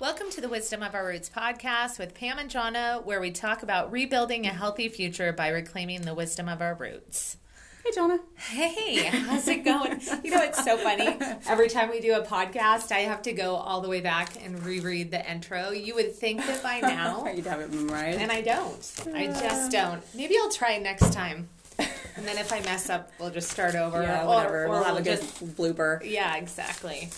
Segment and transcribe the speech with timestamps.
[0.00, 3.62] Welcome to the Wisdom of Our Roots podcast with Pam and Johnna, where we talk
[3.62, 7.36] about rebuilding a healthy future by reclaiming the wisdom of our roots.
[7.84, 8.18] Hey, Johnna.
[8.36, 10.00] Hey, how's it going?
[10.24, 11.16] you know, it's so funny.
[11.46, 14.62] Every time we do a podcast, I have to go all the way back and
[14.64, 15.70] reread the intro.
[15.70, 18.20] You would think that by now, You'd have it memorized.
[18.20, 18.94] and I don't.
[19.14, 20.02] I just don't.
[20.14, 21.48] Maybe I'll try next time.
[21.78, 24.02] And then if I mess up, we'll just start over.
[24.02, 24.64] yeah, or- whatever.
[24.64, 26.00] or we'll have a we'll good just blooper.
[26.04, 27.10] Yeah, exactly.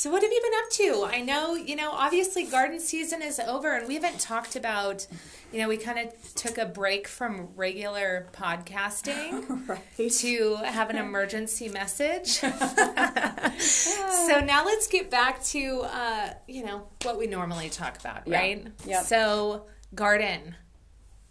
[0.00, 1.14] So, what have you been up to?
[1.14, 5.06] I know, you know, obviously garden season is over, and we haven't talked about,
[5.52, 10.10] you know, we kind of took a break from regular podcasting Right.
[10.10, 12.28] to have an emergency message.
[13.58, 18.38] so, now let's get back to, uh, you know, what we normally talk about, Yeah.
[18.38, 18.66] right?
[18.86, 19.04] Yep.
[19.04, 20.56] So, garden.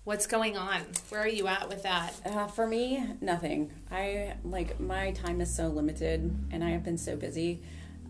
[0.03, 0.81] What's going on?
[1.09, 2.13] Where are you at with that?
[2.23, 3.71] Uh, for me, nothing.
[3.91, 7.63] I like my time is so limited, and I have been so busy.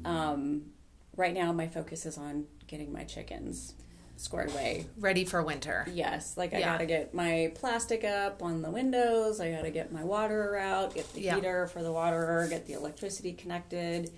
[0.05, 0.71] Um,
[1.15, 3.73] right now, my focus is on getting my chickens
[4.17, 4.85] squared away.
[4.97, 5.87] Ready for winter.
[5.93, 6.73] Yes, like I Yeah.
[6.73, 9.39] gotta get my plastic up on the windows.
[9.39, 11.35] I gotta get my water out, get the Yeah.
[11.35, 14.11] heater for the water, get the electricity connected.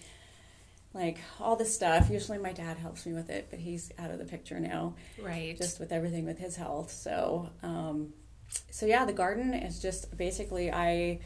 [0.93, 2.09] Like all this stuff.
[2.09, 4.95] Usually my dad helps me with it, but he's out of the picture now.
[5.21, 5.55] Right.
[5.57, 6.91] just with everything with his health.
[6.91, 8.13] So, um,
[8.71, 11.19] so yeah, the garden is just basically I.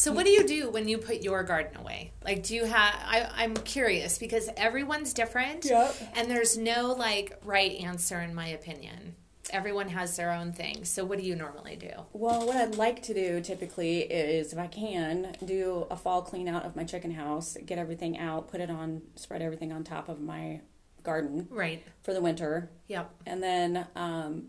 [0.00, 2.12] So what do you do when you put your garden away?
[2.24, 2.94] Like, do you have?
[3.04, 5.94] I, I'm curious because everyone's different, Yep.
[6.16, 9.14] and there's no like right answer in my opinion.
[9.50, 10.86] Everyone has their own thing.
[10.86, 11.90] So what do you normally do?
[12.14, 16.48] Well, what I'd like to do typically is, if I can, do a fall clean
[16.48, 20.08] out of my chicken house, get everything out, put it on, spread everything on top
[20.08, 20.62] of my
[21.02, 21.82] garden Right.
[22.02, 23.10] for the winter, Yep.
[23.26, 24.48] and then, um,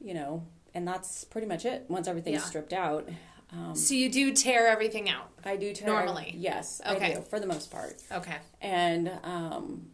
[0.00, 1.84] you know, and that's pretty much it.
[1.88, 2.46] Once everything's Yeah.
[2.48, 3.08] stripped out,
[3.56, 5.30] um, So you do tear everything out.
[5.44, 6.34] I do tear Normally?
[6.36, 7.12] Yes, Okay.
[7.12, 8.36] I do for the most part, Okay.
[8.60, 9.86] and um,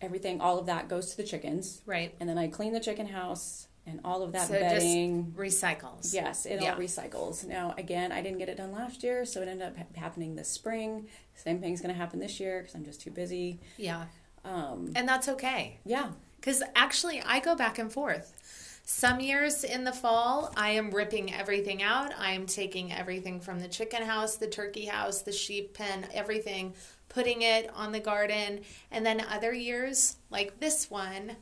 [0.00, 1.80] everything, all of that goes to the chickens.
[1.86, 2.14] Right.
[2.20, 5.32] and then I clean the chicken house and all of that So bedding.
[5.36, 6.12] recycles.
[6.14, 6.74] yes, it Yeah.
[6.74, 7.44] all recycles.
[7.46, 10.36] Now, again, I didn't get it done last year, so it ended up ha- happening
[10.36, 11.08] this spring.
[11.34, 13.58] Same thing's going to happen this year because I'm just too busy.
[13.76, 14.04] Yeah.
[14.44, 15.78] Um, And that's okay.
[15.84, 18.32] yeah, Because actually, I go back and forth.
[18.84, 22.12] Some years in the fall, I am ripping everything out.
[22.18, 26.74] I am taking everything from the chicken house, the turkey house, the sheep pen, everything,
[27.08, 28.62] putting it on the garden.
[28.90, 31.36] And then other years, like this one,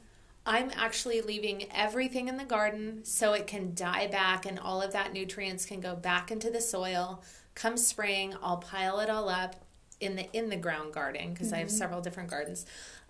[0.44, 4.92] I'm actually leaving everything in the garden so it can die back and all of
[4.92, 7.22] that nutrients can go back into the soil.
[7.54, 9.56] Come spring, I'll pile it all up
[10.00, 12.64] in the in the ground garden because I have several different gardens.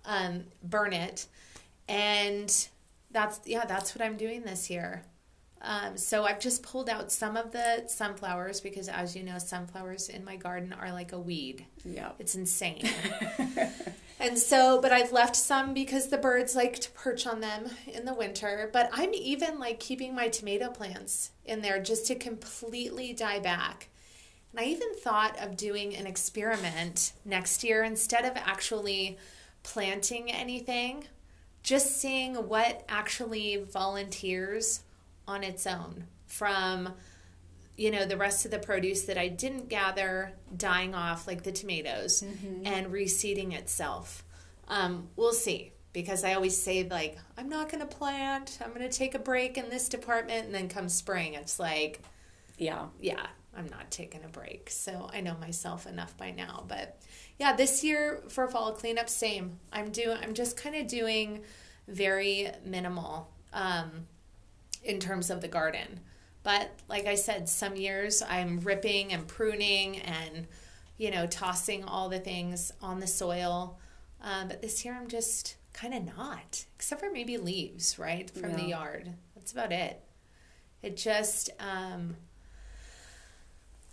[0.04, 1.26] Um, burn it,
[1.88, 2.68] and
[3.10, 5.04] that's yeah, that's what I'm doing this year.
[5.62, 10.08] Um, so I've just pulled out some of the sunflowers because, as you know, sunflowers
[10.08, 11.66] in my garden are like a weed.
[11.84, 12.12] yeah.
[12.18, 12.88] It's insane.
[14.20, 18.06] and so, but I've left some because the birds like to perch on them in
[18.06, 18.70] the winter.
[18.72, 23.88] But I'm even like keeping my tomato plants in there just to completely die back.
[24.52, 29.18] And I even thought of doing an experiment next year instead of actually
[29.62, 31.04] planting anything,
[31.62, 34.82] just seeing what actually volunteers
[35.28, 36.94] on its own from
[37.76, 41.52] you know the rest of the produce that I didn't gather dying off like the
[41.52, 42.22] tomatoes
[42.64, 44.24] and reseeding itself.
[44.68, 48.58] Um, we'll see because I always say like I'm not going to plant.
[48.62, 52.00] I'm going to take a break in this department and then come spring it's like
[52.58, 52.86] Yeah.
[53.00, 53.26] yeah,
[53.56, 54.70] I'm not taking a break.
[54.70, 56.64] So I know myself enough by now.
[56.68, 57.00] But
[57.40, 59.58] yeah, this year for fall cleanup, same.
[59.72, 60.18] I'm doing.
[60.22, 61.42] I'm just kind of doing
[61.88, 64.06] very minimal um,
[64.84, 66.00] in terms of the garden.
[66.42, 70.48] But like I said, some years I'm ripping and pruning and
[70.98, 73.78] you know tossing all the things on the soil.
[74.20, 78.52] Um, but this year I'm just kind of not, except for maybe leaves, right, from
[78.52, 79.14] the yard.
[79.34, 80.02] That's about it.
[80.82, 82.16] It just um,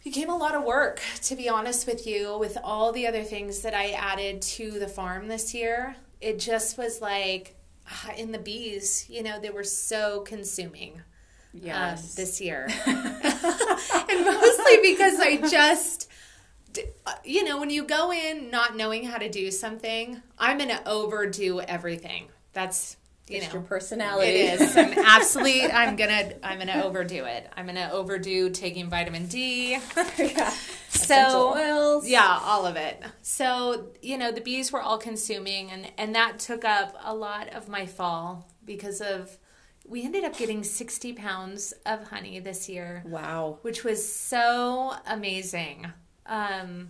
[0.07, 3.61] became a lot of work, to be honest with you, with all the other things
[3.61, 5.97] that I added to the farm this year.
[6.21, 7.55] It just was like,
[7.89, 11.01] ah, in the bees, you know, they were so consuming
[11.53, 11.99] Yes.
[12.01, 12.67] um, this year.
[12.87, 16.09] and mostly because I just,
[17.05, 20.69] uh, you know, when you go in not knowing how to do something, I'm going
[20.69, 22.27] to overdo everything.
[22.53, 22.95] That's,
[23.27, 23.53] you it's know.
[23.53, 24.29] your personality.
[24.31, 24.77] It is.
[24.77, 25.63] I'm absolutely.
[25.71, 26.33] I'm gonna.
[26.43, 27.49] I'm gonna overdo it.
[27.55, 29.71] I'm gonna overdo taking vitamin D.
[30.17, 30.49] yeah.
[30.89, 32.07] So oils.
[32.07, 33.01] yeah, all of it.
[33.21, 37.49] So you know, the bees were all consuming, and and that took up a lot
[37.49, 39.37] of my fall because of.
[39.89, 43.59] We ended up getting 60 pounds of honey this year, Wow.
[43.61, 45.87] which was so amazing.
[46.25, 46.89] Um,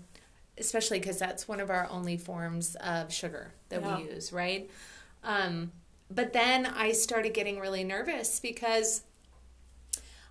[0.57, 3.98] especially because that's one of our only forms of sugar that Yeah.
[3.98, 4.68] we use, right?
[5.24, 5.74] Um,
[6.09, 9.04] but then I started getting really nervous because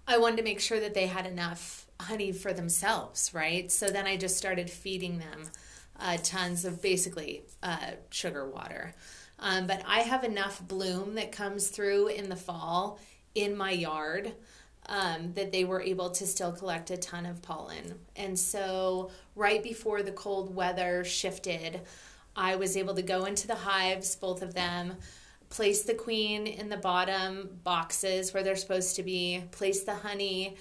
[0.06, 3.70] I wanted to make sure that they had enough honey for themselves, right?
[3.70, 5.50] So then I just started feeding them
[5.98, 8.94] uh, tons of basically uh, sugar water.
[9.38, 12.98] Um, but I have enough bloom that comes through in the fall
[13.34, 14.32] in my yard
[14.88, 17.98] um, that they were able to still collect a ton of pollen.
[18.14, 21.82] And so, right before the cold weather shifted,
[22.34, 24.94] I was able to go into the hives, both of them,
[25.56, 30.54] place the queen in the bottom boxes where they're supposed to be, place the honey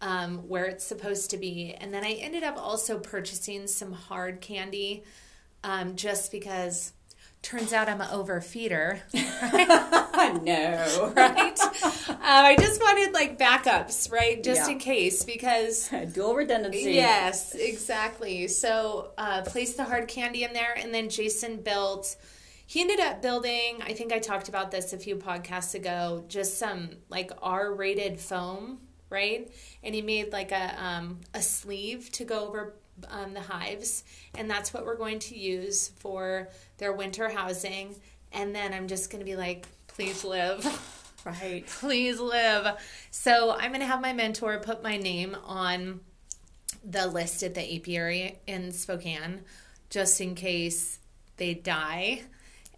[0.00, 1.74] um, where it's supposed to be.
[1.78, 5.04] And then I ended up also purchasing some hard candy
[5.62, 6.92] um, just because
[7.42, 9.00] turns out I'm an overfeeder.
[10.42, 11.12] no.
[11.16, 11.60] right?
[11.60, 14.42] Um, I just wanted like backups, right?
[14.42, 14.72] Just Yeah.
[14.72, 15.90] in case because.
[16.14, 16.92] Dual redundancy.
[16.92, 18.48] Yes, exactly.
[18.48, 22.16] So, uh, placed the hard candy in there, and then Jason built.
[22.68, 23.78] He ended up building.
[23.80, 26.26] I think I talked about this a few podcasts ago.
[26.28, 29.50] Just some like R-rated foam, right?
[29.82, 32.74] And he made like a um, a sleeve to go over
[33.08, 34.04] um, the hives,
[34.34, 37.96] and that's what we're going to use for their winter housing.
[38.32, 40.64] And then I'm just going to be like, please live.
[41.24, 41.66] Right.
[41.66, 42.78] please live.
[43.10, 46.00] So I'm going to have my mentor put my name on
[46.84, 49.42] the list at the apiary in Spokane
[49.90, 51.00] just in case
[51.36, 52.22] they die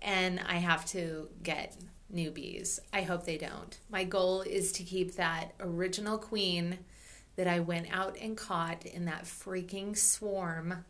[0.03, 1.77] and I have to get
[2.09, 2.81] new bees.
[2.93, 3.79] I hope they don't.
[3.91, 6.79] My goal is to keep that original queen
[7.37, 10.85] that I went out and caught in that freaking swarm.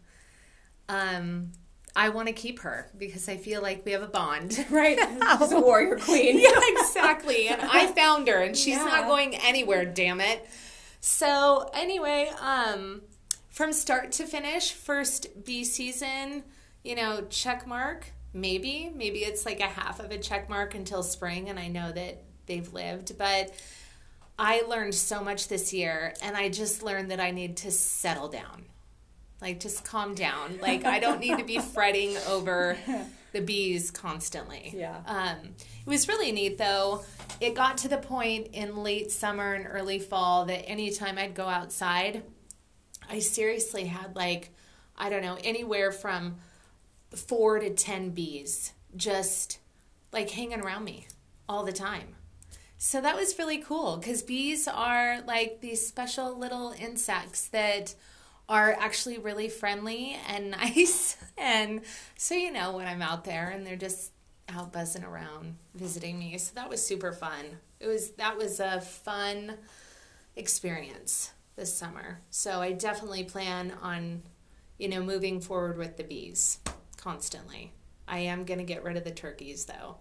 [0.88, 1.52] Um,
[1.94, 4.64] I want to keep her because I feel like we have a bond.
[4.70, 4.98] Right.
[5.38, 6.38] She's a warrior queen.
[6.40, 7.48] yeah, exactly.
[7.48, 8.84] And I found her and she's Yeah.
[8.84, 10.48] not going anywhere, damn it.
[11.00, 13.02] So, anyway, um
[13.48, 16.44] from start to finish, first bee season,
[16.84, 21.02] you know, check mark, maybe, maybe it's like a half of a check mark until
[21.02, 23.52] spring and I know that they've lived, but
[24.38, 28.28] I learned so much this year and I just learned that I need to settle
[28.28, 28.64] down.
[29.40, 30.58] Like just calm down.
[30.60, 32.76] Like I don't need to be fretting over
[33.32, 34.72] the bees constantly.
[34.74, 35.00] Yeah.
[35.06, 35.54] Um,
[35.86, 37.04] it was really neat though.
[37.40, 41.46] It got to the point in late summer and early fall that anytime I'd go
[41.46, 42.22] outside,
[43.08, 44.50] I seriously had like,
[44.96, 46.36] I don't know, anywhere from
[47.14, 49.58] four to 10 bees just
[50.12, 51.06] like hanging around me
[51.48, 52.16] all the time.
[52.78, 57.94] So that was really cool because bees are like these special little insects that
[58.48, 61.16] are actually really friendly and nice.
[61.36, 61.82] And
[62.16, 64.12] so, you know, when I'm out there and they're just
[64.48, 66.36] out buzzing around visiting me.
[66.38, 67.44] So that was super fun.
[67.78, 69.54] It was, that was a fun
[70.34, 72.20] experience this summer.
[72.30, 74.22] So I definitely plan on,
[74.78, 76.58] you know, moving forward with the bees
[77.00, 77.72] constantly.
[78.06, 79.96] I am going to get rid of the turkeys though.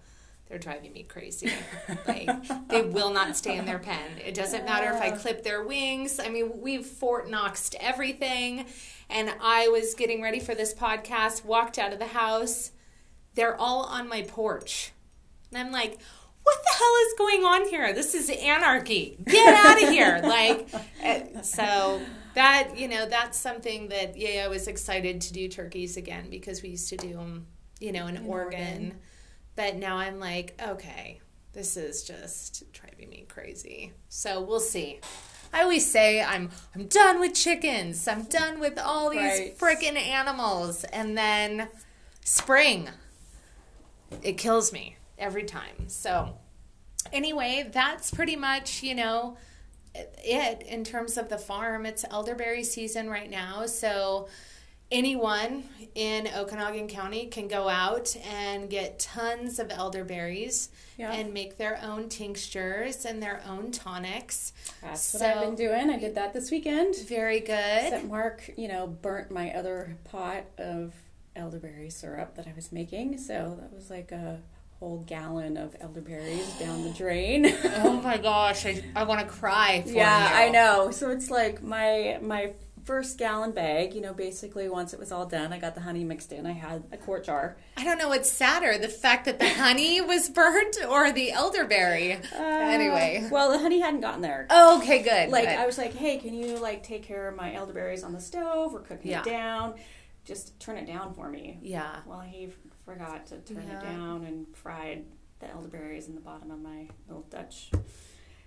[0.48, 1.52] They're driving me crazy.
[2.08, 2.30] like
[2.70, 4.18] they will not stay in their pen.
[4.26, 6.20] It doesn't matter if I clip their wings.
[6.20, 8.66] I mean, we've Fort Knoxed everything.
[9.12, 12.72] And I was getting ready for this podcast, walked out of the house.
[13.36, 14.92] They're all on my porch.
[15.52, 16.00] And I'm like,
[16.44, 17.94] what the hell is going on here?
[17.94, 19.18] This is anarchy.
[19.26, 20.20] Get out of here.
[20.24, 20.70] like,
[21.02, 22.02] eh, so
[22.34, 26.62] that, you know, that's something that, yeah, I was excited to do turkeys again because
[26.64, 27.48] we used to do them,
[27.80, 28.60] you know, in, In Oregon.
[28.60, 28.94] Oregon.
[29.56, 31.20] But now I'm like, okay,
[31.54, 33.92] this is just driving me crazy.
[34.08, 35.00] So we'll see.
[35.52, 38.08] I always say I'm I'm done with chickens.
[38.08, 39.58] I'm done with all these Right.
[39.58, 41.68] freaking animals and then
[42.24, 42.88] spring
[44.22, 45.88] it kills me every time.
[45.90, 46.38] So,
[47.14, 49.38] anyway, that's pretty much, you know,
[49.96, 51.86] it in terms of the farm.
[51.86, 53.66] It's elderberry season right now.
[53.66, 54.28] So,
[54.92, 61.12] anyone in Okanogan County can go out and get tons of elderberries Yeah.
[61.14, 64.52] and make their own tinctures and their own tonics.
[64.82, 65.90] That's what So- I've been doing.
[65.92, 66.96] I did that this weekend.
[67.08, 67.84] Very good.
[67.84, 70.96] Except Mark, you know, burnt my other pot of
[71.36, 73.20] elderberry syrup that I was making.
[73.20, 74.42] So that was like a
[74.80, 77.46] whole gallon of elderberries down the drain.
[77.84, 80.48] Oh my gosh, I, I want to cry for yeah, you.
[80.48, 80.92] I know.
[80.92, 82.54] So it's like my my
[82.86, 86.04] first gallon bag, you know, basically once it was all done, I got the honey
[86.04, 86.48] mixed in.
[86.48, 87.58] I had a quart jar.
[87.78, 92.18] I don't know what's sadder, the fact that the honey was burnt or the elderberry.
[92.34, 93.22] anyway.
[93.26, 94.48] Uh, Well, the honey hadn't gotten there.
[94.50, 95.30] Okay, good.
[95.30, 95.58] like good.
[95.58, 98.74] I was like, "Hey, can you like take care of my elderberries on the stove
[98.74, 99.20] or cooking Yeah.
[99.22, 99.76] it down?
[100.26, 101.98] Just turn it down for me." yeah.
[102.08, 102.50] Well, he
[102.94, 103.80] forgot to turn Yeah.
[103.80, 105.06] it down and fried
[105.40, 107.72] the elderberries in the bottom of my little Dutch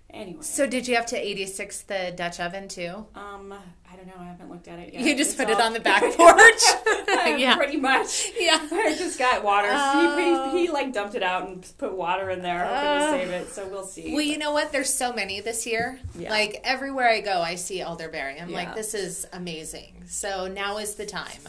[0.09, 3.07] Anyway, So did you have to 86 the Dutch oven too?
[3.15, 3.51] um,
[3.91, 4.13] I don't know.
[4.19, 5.01] I haven't looked at it yet.
[5.01, 6.61] You just It's put it on the back porch.
[7.39, 7.55] yeah.
[7.55, 8.31] pretty much.
[8.37, 8.59] Yeah.
[8.71, 9.69] I just got water.
[9.71, 10.51] Oh.
[10.51, 13.17] He, he, he like dumped it out and put water in there, hoping Oh.
[13.17, 13.49] to save it.
[13.49, 14.11] So we'll see.
[14.13, 14.71] Well, you know what?
[14.71, 15.99] There's so many this year.
[16.15, 16.29] Yeah.
[16.29, 18.39] Like everywhere I go, I see elderberry.
[18.39, 20.03] I'm like, this is amazing.
[20.05, 21.41] So now is the time.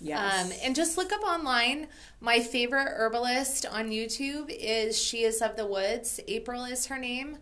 [0.00, 0.46] Yes.
[0.46, 1.88] Um, and just look up online.
[2.20, 6.20] My favorite herbalist on YouTube is She is of the Woods.
[6.28, 7.38] April is her name.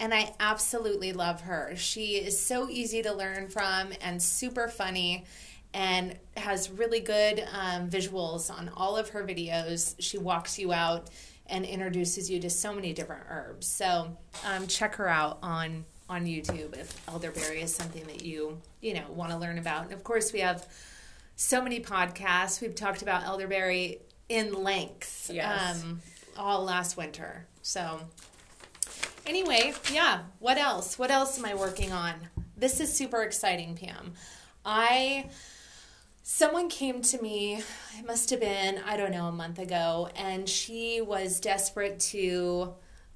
[0.00, 1.72] And I absolutely love her.
[1.74, 5.24] She is so easy to learn from and super funny
[5.74, 9.96] and has really good um, visuals on all of her videos.
[9.98, 11.10] She walks you out
[11.46, 13.66] and introduces you to so many different herbs.
[13.66, 18.94] So um, check her out on on YouTube if elderberry is something that you you
[18.94, 19.84] know want to learn about.
[19.84, 20.66] And of course, we have
[21.40, 22.60] so many podcasts.
[22.60, 25.82] We've talked about elderberry in length Yes.
[25.84, 26.00] um,
[26.36, 27.46] all last winter.
[27.62, 28.00] So,
[29.24, 30.98] anyway, yeah, what else?
[30.98, 32.14] What else am I working on?
[32.56, 34.12] This is super exciting, Pam.
[34.64, 35.30] I.
[36.24, 37.54] Someone came to me,
[37.98, 42.74] it must have been, I don't know, a month ago, and she was desperate to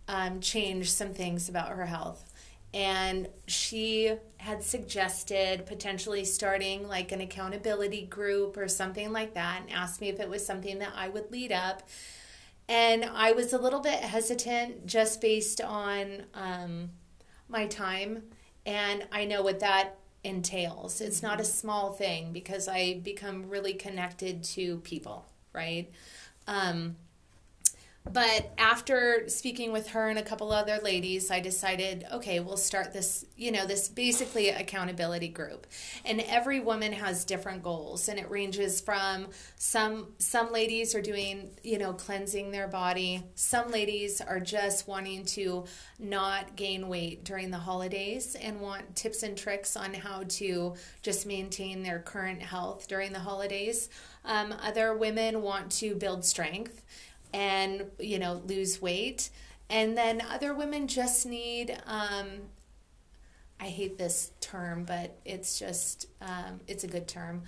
[0.09, 2.32] um, change some things about her health
[2.75, 9.71] and she had suggested potentially starting like an accountability group or something like that and
[9.71, 11.89] asked me if it was something that I would lead up.
[12.69, 16.91] And I was a little bit hesitant just based on um,
[17.49, 18.23] my time,
[18.65, 21.01] and I know what that entails.
[21.01, 25.91] It's not a small thing because I become really connected to people, right?
[26.47, 26.97] Um,
[28.05, 32.93] but after speaking with her and a couple other ladies, I decided, okay, we'll start
[32.93, 35.69] this, you know, this basically accountability group.
[36.05, 41.51] And every woman has different goals and it ranges from some some ladies are doing,
[41.63, 43.23] you know, cleansing their body.
[43.37, 45.67] Some ladies are just wanting to
[46.01, 51.25] not gain weight during the holidays and want tips and tricks on how to just
[51.25, 53.89] maintain their current health during the holidays.
[54.25, 56.83] Um, other women want to build strength
[57.33, 59.31] and you know lose weight.
[59.71, 62.27] And then other women just need um,
[63.61, 67.43] i hate this term but it's just um, it's a good term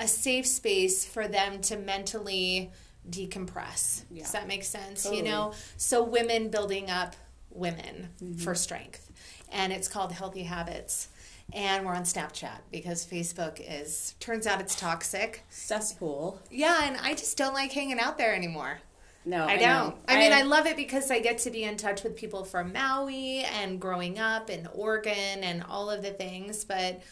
[0.00, 2.72] a safe space for them to mentally
[3.08, 4.04] decompress.
[4.10, 4.22] Yeah.
[4.22, 5.02] does that make sense?
[5.02, 5.22] Totally.
[5.22, 5.52] you know?
[5.76, 7.14] So women building up
[7.50, 9.10] women for strength.
[9.50, 11.08] And it's called healthy habits.
[11.52, 15.44] And we're on snapchat because facebook is turns out it's toxic.
[15.50, 16.40] Cesspool.
[16.48, 18.78] yeah and i just don't like hanging out there anymore
[19.24, 19.60] No, I know.
[19.60, 19.96] don't.
[20.08, 22.72] I, mean, I love it because I get to be in touch with people from
[22.72, 26.64] Maui and growing up in Oregon and all of the things.
[26.64, 27.02] But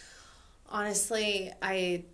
[0.71, 2.05] honestly, I,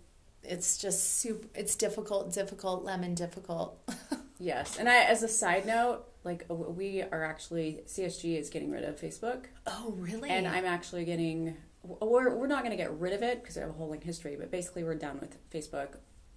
[0.43, 1.47] it's just super.
[1.55, 3.79] It's difficult, difficult, lemon difficult.
[4.39, 8.69] Yes, and I, as a side note, like uh, we are actually CSG is getting
[8.69, 10.29] rid of Facebook, oh, really?
[10.29, 11.55] and I'm actually getting.
[11.83, 14.03] We're we're not going to get rid of it because I have a whole like
[14.03, 15.93] history, but basically we're done with Facebook.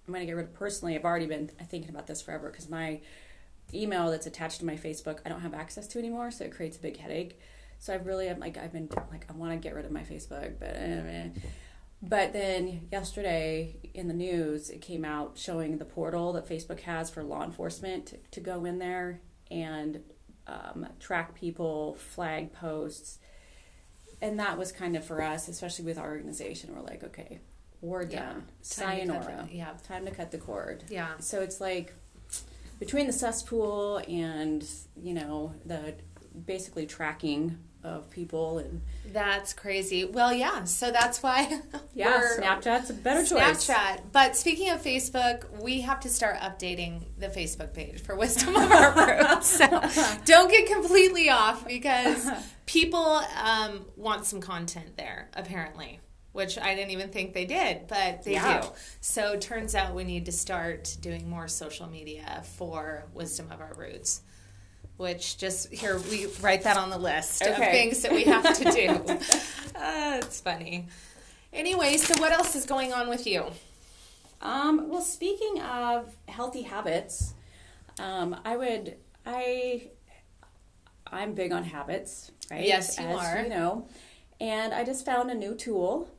[0.07, 0.95] I'm going to get rid of personally.
[0.95, 3.01] I've already been thinking about this forever because my
[3.73, 6.77] email that's attached to my Facebook I don't have access to anymore, so it creates
[6.77, 7.39] a big headache.
[7.79, 10.01] So I've really I'm like I've been like I want to get rid of my
[10.03, 11.29] Facebook, but eh,
[12.01, 17.09] but then yesterday in the news it came out showing the portal that Facebook has
[17.09, 19.21] for law enforcement to, to go in there
[19.51, 20.01] and
[20.47, 23.19] um, track people, flag posts,
[24.21, 26.73] and that was kind of for us, especially with our organization.
[26.75, 27.39] We're like, okay,
[27.81, 28.35] we're Yeah, done.
[28.35, 29.47] cut Sayonara.
[29.49, 29.73] the- yeah.
[29.87, 30.83] time to cut the cord.
[30.89, 31.17] yeah.
[31.19, 31.93] So it's like
[32.79, 35.95] between the cesspool and you know the
[36.45, 38.81] basically tracking of people and
[39.11, 40.03] That's crazy.
[40.03, 40.65] Well, yeah.
[40.65, 41.61] So that's why.
[41.93, 43.67] yeah, Snapchat's a better choice.
[43.67, 44.11] Snapchat.
[44.11, 48.71] But speaking of Facebook, we have to start updating the Facebook page for Wisdom of
[48.71, 49.47] Our Roots.
[49.47, 49.67] So
[50.25, 52.29] don't get completely off because
[52.65, 55.99] people um, want some content there, apparently,
[56.31, 58.61] which I didn't even think they did, but they Yeah.
[58.61, 58.67] do.
[59.01, 63.61] So it turns out we need to start doing more social media for Wisdom of
[63.61, 64.21] Our Roots.
[64.97, 68.65] Which just here we write that on the list of things that we have to
[68.71, 68.87] do.
[69.79, 70.87] uh, it's funny.
[71.53, 73.45] Anyway, so what else is going on with you?
[74.41, 77.33] Um, well, speaking of healthy habits,
[77.97, 79.89] um, I would I
[81.07, 82.63] I'm big on habits, right?
[82.63, 83.41] Yes, you As are.
[83.43, 83.87] You know,
[84.39, 86.09] and I just found a new tool.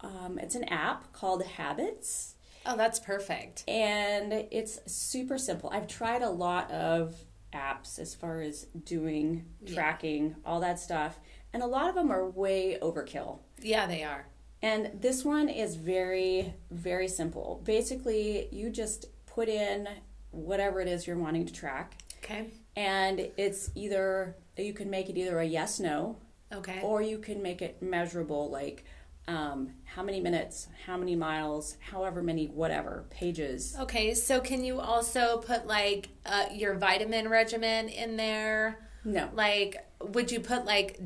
[0.00, 2.34] Um, it's an app called Habits.
[2.68, 3.62] Oh, that's perfect.
[3.68, 5.70] and it's super simple.
[5.72, 7.14] I've tried a lot of
[7.52, 9.74] apps as far as doing Yeah.
[9.74, 11.20] tracking, all that stuff,
[11.52, 13.38] and a lot of them are way overkill.
[13.62, 14.26] Yeah, they are.
[14.62, 17.60] And this one is very, very simple.
[17.62, 19.88] Basically, you just put in
[20.32, 22.48] whatever it is you're wanting to track, Okay.
[22.74, 26.16] and it's either you can make it either a yes no
[26.52, 26.80] Okay.
[26.82, 28.84] or you can make it measurable, like
[29.28, 33.76] um, how many minutes, how many miles, however many, whatever pages.
[33.80, 38.78] Okay, so can you also put like uh, your vitamin regimen in there?
[39.04, 39.28] No.
[39.34, 41.00] Like, would you put like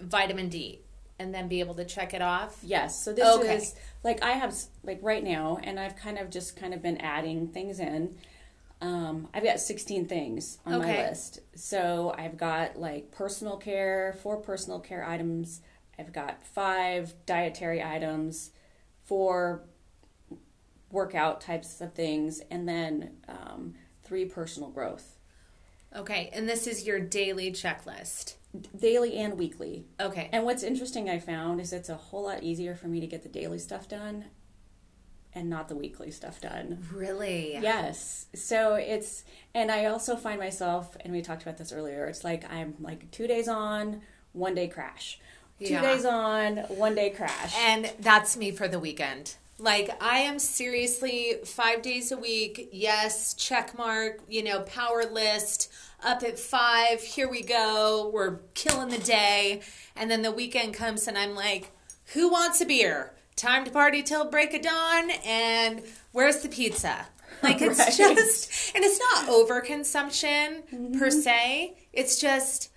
[0.00, 0.80] vitamin D
[1.18, 2.58] and then be able to check it off?
[2.62, 3.02] Yes.
[3.02, 3.56] So this Okay.
[3.56, 3.74] is
[4.04, 7.48] like I have like right now, and I've kind of just kind of been adding
[7.48, 8.16] things in.
[8.82, 10.96] Um, I've got 16 things on Okay.
[10.96, 11.38] my list.
[11.54, 15.60] So I've got like personal care, four personal care items.
[15.98, 18.50] I've got five dietary items,
[19.04, 19.64] four
[20.90, 25.18] workout types of things, and then um, three personal growth,
[25.94, 28.36] Okay, and this is your daily checklist.
[28.78, 29.84] daily and weekly.
[30.00, 30.28] Okay.
[30.32, 33.22] And what's interesting I found is it's a whole lot easier for me to get
[33.22, 34.24] the daily stuff done
[35.34, 36.86] and not the weekly stuff done.
[36.92, 37.52] Really?
[37.60, 38.26] Yes.
[38.34, 42.50] So it's, and I also find myself, and we talked about this earlier, it's like
[42.50, 44.00] I'm like two days on,
[44.32, 45.20] one day crash.
[45.66, 45.82] Two Yeah.
[45.82, 47.54] days on, one day crash.
[47.58, 49.34] And that's me for the weekend.
[49.58, 52.68] Like I am seriously five days a week.
[52.72, 54.20] Yes, check mark.
[54.28, 55.70] You know, power list.
[56.04, 57.00] Up at five.
[57.00, 58.10] Here we go.
[58.12, 59.60] We're killing the day.
[59.94, 61.70] And then the weekend comes, and I'm like,
[62.14, 63.12] "Who wants a beer?
[63.36, 67.06] Time to party till break of dawn." And where's the pizza?
[67.42, 67.92] Like it's Right.
[67.96, 70.66] just, and it's not overconsumption
[70.98, 71.20] per mm-hmm.
[71.20, 71.74] se.
[71.92, 72.68] It's just.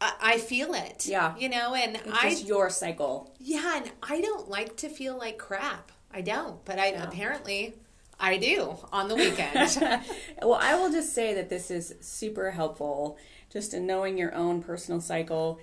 [0.00, 1.06] I I feel it.
[1.06, 1.34] Yeah.
[1.38, 3.34] You know, and it's I just your cycle.
[3.38, 5.92] yeah, and I don't like to feel like crap.
[6.12, 7.04] I don't, but I Yeah.
[7.04, 7.74] apparently
[8.20, 9.76] I do on the weekend.
[10.42, 13.16] Well, I will just say that this is super helpful
[13.50, 15.58] just in knowing your own personal cycle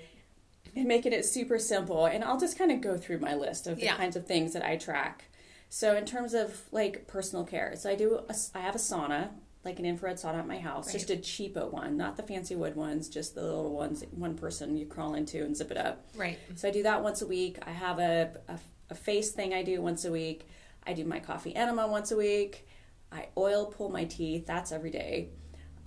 [0.75, 2.05] and making it super simple.
[2.05, 3.95] And I'll just kind of go through my list of the Yeah.
[3.97, 5.25] kinds of things that I track.
[5.69, 9.29] So, in terms of like personal care, so I do, a, I have a sauna,
[9.65, 12.75] like an infrared sauna at my house, just a cheapo one, not the fancy wood
[12.75, 16.05] ones, just the little ones, one person you crawl into and zip it up.
[16.15, 16.37] right.
[16.55, 17.57] So I do that once a week.
[17.65, 18.59] I have a, a,
[18.91, 20.47] a face thing I do once a week.
[20.85, 22.67] I do my coffee enema once a week.
[23.11, 24.45] I oil pull my teeth.
[24.45, 25.29] That's every day.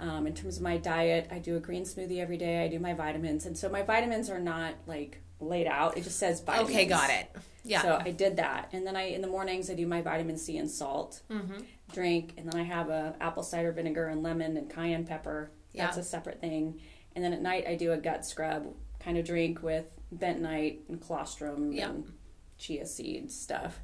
[0.00, 2.64] Um, in terms of my diet, I do a green smoothie every day.
[2.64, 5.96] I do my vitamins, and so my vitamins are not like laid out.
[5.96, 6.70] It just says vitamins.
[6.70, 7.30] Okay, got it.
[7.64, 7.82] Yeah.
[7.82, 10.56] So I did that, and then I in the mornings I do my vitamin C
[10.56, 11.58] and salt Mm-hmm.
[11.92, 15.50] Drink, and then I have a apple cider vinegar and lemon and cayenne pepper.
[15.74, 16.00] That's Yeah.
[16.02, 16.80] a separate thing.
[17.14, 21.00] And then at night I do a gut scrub kind of drink with bentonite and
[21.00, 21.90] colostrum Yeah.
[21.90, 22.12] and
[22.58, 23.80] chia seed stuff.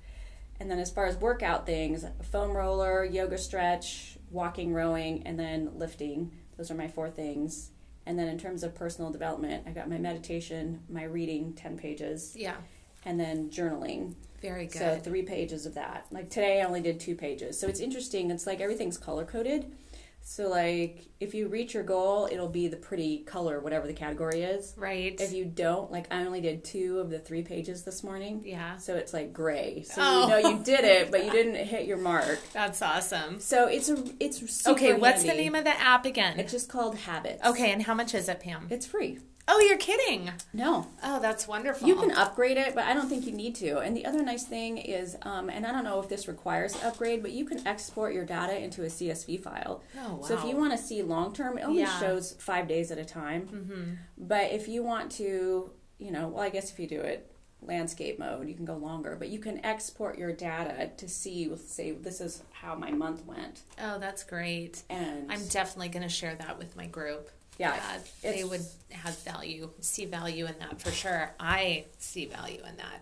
[0.60, 5.78] And then as far as workout things, foam roller, yoga stretch, walking, rowing, and then
[5.78, 6.30] lifting.
[6.56, 7.70] Those are my four things.
[8.06, 12.34] And then in terms of personal development, I got my meditation, my reading, 10 pages,
[12.36, 12.56] yeah.
[13.04, 14.14] and then journaling.
[14.44, 14.78] Very good.
[14.78, 16.04] So three pages of that.
[16.10, 17.58] Like today, I only did two pages.
[17.58, 18.30] So it's interesting.
[18.30, 19.72] It's like everything's color coded.
[20.20, 24.42] So like if you reach your goal, it'll be the pretty color, whatever the category
[24.42, 24.72] is.
[24.76, 25.20] right.
[25.20, 28.42] If you don't, like I only did two of the three pages this morning.
[28.44, 28.76] yeah.
[28.76, 29.82] So it's like gray.
[29.82, 30.22] So Oh.
[30.22, 32.38] you know you did it, but you didn't hit your mark.
[32.52, 33.40] That's awesome.
[33.40, 36.38] So it's a it's super Okay, what's the name of the app again?
[36.38, 37.44] It's just called Habits.
[37.44, 38.66] Okay, and how much is it, Pam?
[38.70, 39.18] It's free.
[39.46, 40.30] Oh, you're kidding.
[40.54, 41.86] No, Oh, that's wonderful.
[41.86, 43.80] You can upgrade it, but I don't think you need to.
[43.80, 47.20] And the other nice thing is, um, and I don't know if this requires upgrade,
[47.20, 49.82] but you can export your data into a CSV file.
[50.02, 50.22] Oh, wow.
[50.22, 52.00] So if you want to see long term, it only Yeah.
[52.00, 53.42] shows five days at a time.
[53.48, 53.94] Mm-hmm.
[54.18, 57.30] But if you want to, you know, well, I guess if you do it
[57.62, 59.16] landscape mode, you can go longer.
[59.18, 63.62] But you can export your data to see, say, this is how my month went.
[63.80, 64.82] Oh, that's great.
[64.90, 67.30] And I'm definitely going to share that with my group.
[67.58, 67.78] Yeah,
[68.22, 71.32] they would have value, see value in that for sure.
[71.38, 73.00] I see value in that.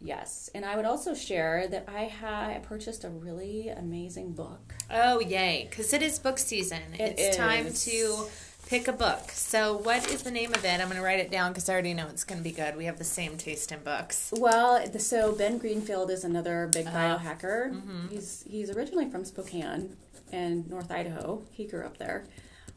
[0.00, 4.74] Yes, and I would also share that I had I purchased a really amazing book.
[4.90, 5.66] Oh, yay.
[5.68, 6.80] Because it is book season.
[6.98, 8.26] It it's time to
[8.68, 9.30] pick a book.
[9.32, 10.80] So, what is the name of it?
[10.80, 12.76] I'm going to write it down because I already know it's going to be good.
[12.76, 14.32] We have the same taste in books.
[14.36, 17.18] Well, the, so Ben Greenfield is another big Uh-huh.
[17.18, 17.72] biohacker.
[17.72, 18.08] Mm-hmm.
[18.08, 19.96] He's he's originally from Spokane
[20.32, 21.42] and North Idaho.
[21.50, 22.26] He grew up there,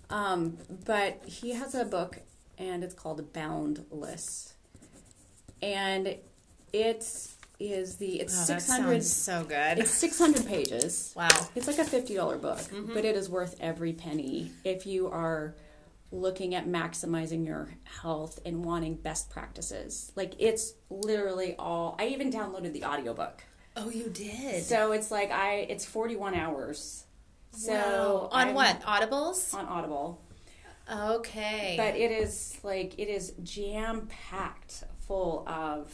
[0.10, 2.20] um, but he has a book,
[2.58, 4.54] and it's called Boundless,
[5.62, 6.16] and
[6.74, 9.80] it is the it's Oh, six hundred so good.
[9.80, 11.14] it's six hundred pages.
[11.18, 11.30] wow.
[11.56, 12.94] It's like a fifty dollar book, Mm-hmm.
[12.94, 15.56] but it is worth every penny if you are
[16.12, 17.70] looking at maximizing your
[18.02, 20.12] health and wanting best practices.
[20.16, 23.44] Like it's literally all I even downloaded the audiobook.
[23.76, 24.64] Oh, you did?
[24.64, 27.06] So it's like I it's 41 hours.
[27.52, 28.30] So Wow.
[28.32, 28.82] On I'm what?
[28.82, 29.54] Audibles?
[29.54, 30.22] On Audible.
[30.92, 31.76] Okay.
[31.78, 35.92] But it is like it is jam packed full of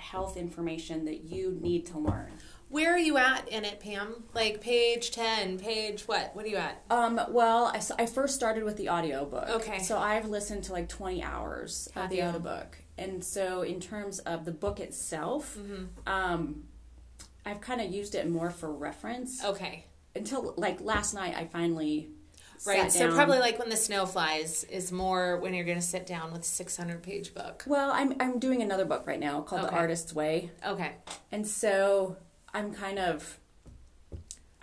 [0.00, 2.32] health information that you need to learn.
[2.68, 4.22] Where are you at in it, Pam?
[4.32, 6.34] Like page 10, page what?
[6.36, 6.82] What are you at?
[6.90, 9.48] Um, well, I, I first started with the audiobook.
[9.48, 9.78] Okay.
[9.80, 12.78] So I've listened to like 20 hours of the audiobook.
[12.96, 15.84] And so, in terms of the book itself, Mm-hmm.
[16.06, 16.64] um,
[17.46, 19.86] I've kind of used it more for reference Okay.
[20.14, 21.34] until like last night.
[21.36, 22.10] I finally
[22.66, 22.92] Right.
[22.92, 26.32] So probably like when the snow flies is more when you're going to sit down
[26.32, 27.64] with a 600 page book.
[27.66, 29.70] Well, I'm I'm doing another book right now called Okay.
[29.70, 30.92] The Artist's Way, Okay.
[31.32, 32.16] and so
[32.52, 33.38] I'm kind of.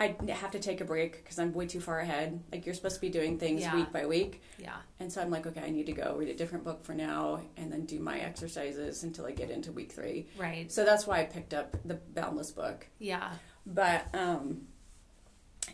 [0.00, 2.40] I have to take a break because I'm way too far ahead.
[2.52, 3.74] Like you're supposed to be doing things Yeah.
[3.74, 4.76] week by week, Yeah.
[5.00, 7.40] and so I'm like, okay, I need to go read a different book for now,
[7.56, 10.28] and then do my exercises until I get into week three.
[10.38, 10.70] Right.
[10.70, 12.86] So that's why I picked up the Boundless book.
[13.00, 13.28] Yeah.
[13.66, 14.68] But um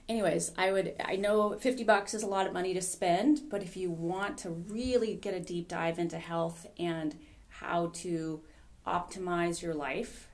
[0.09, 3.62] anyways, I would I know 50 bucks is a lot of money to spend, but
[3.62, 7.17] if you want to really get a deep dive into health and
[7.49, 8.43] how to
[8.87, 10.29] optimize your life,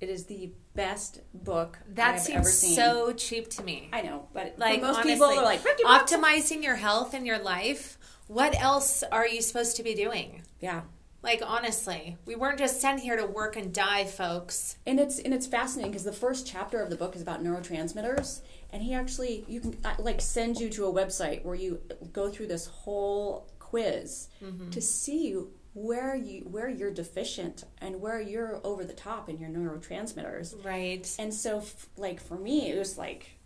[0.00, 2.76] it is the best book That I've seems ever seen.
[2.76, 3.88] so cheap to me.
[3.92, 6.12] I know, but Like most honestly, people are like 50 bucks.
[6.12, 7.98] optimizing your health and your life.
[8.28, 10.42] What else are you supposed to be doing?
[10.60, 10.82] yeah.
[11.20, 14.76] Like honestly, we weren't just sent here to work and die, folks.
[14.86, 18.40] And it's and it's fascinating because the first chapter of the book is about neurotransmitters,
[18.72, 21.80] and he actually you can uh, like send you to a website where you
[22.12, 24.70] go through this whole quiz Mm-hmm.
[24.70, 25.36] to see
[25.74, 30.64] where you where you're deficient and where you're over the top in your neurotransmitters.
[30.64, 31.08] Right.
[31.18, 33.38] And so, f- like for me, it was like,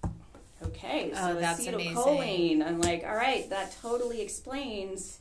[0.64, 2.64] okay, so Oh, that's acetylcholine.
[2.66, 5.18] I'm like, all right, that totally explains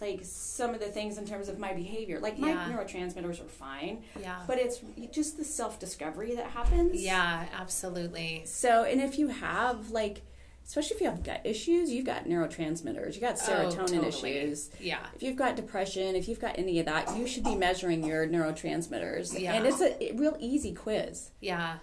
[0.00, 2.18] like some of the things in terms of my behavior.
[2.20, 2.68] Like my Yeah.
[2.70, 4.42] neurotransmitters are fine, Yeah.
[4.46, 7.00] but it's just the self discovery that happens.
[7.02, 8.42] Yeah, absolutely.
[8.46, 10.22] So, and if you have like,
[10.66, 14.30] especially if you have gut issues, you've got neurotransmitters, you got oh, serotonin Oh, totally.
[14.36, 14.70] issues.
[14.80, 15.04] Yeah.
[15.14, 18.26] If you've got depression, if you've got any of that, you should be measuring your
[18.26, 19.38] neurotransmitters.
[19.38, 19.54] Yeah.
[19.54, 21.30] And it's a real easy quiz.
[21.40, 21.78] Yeah.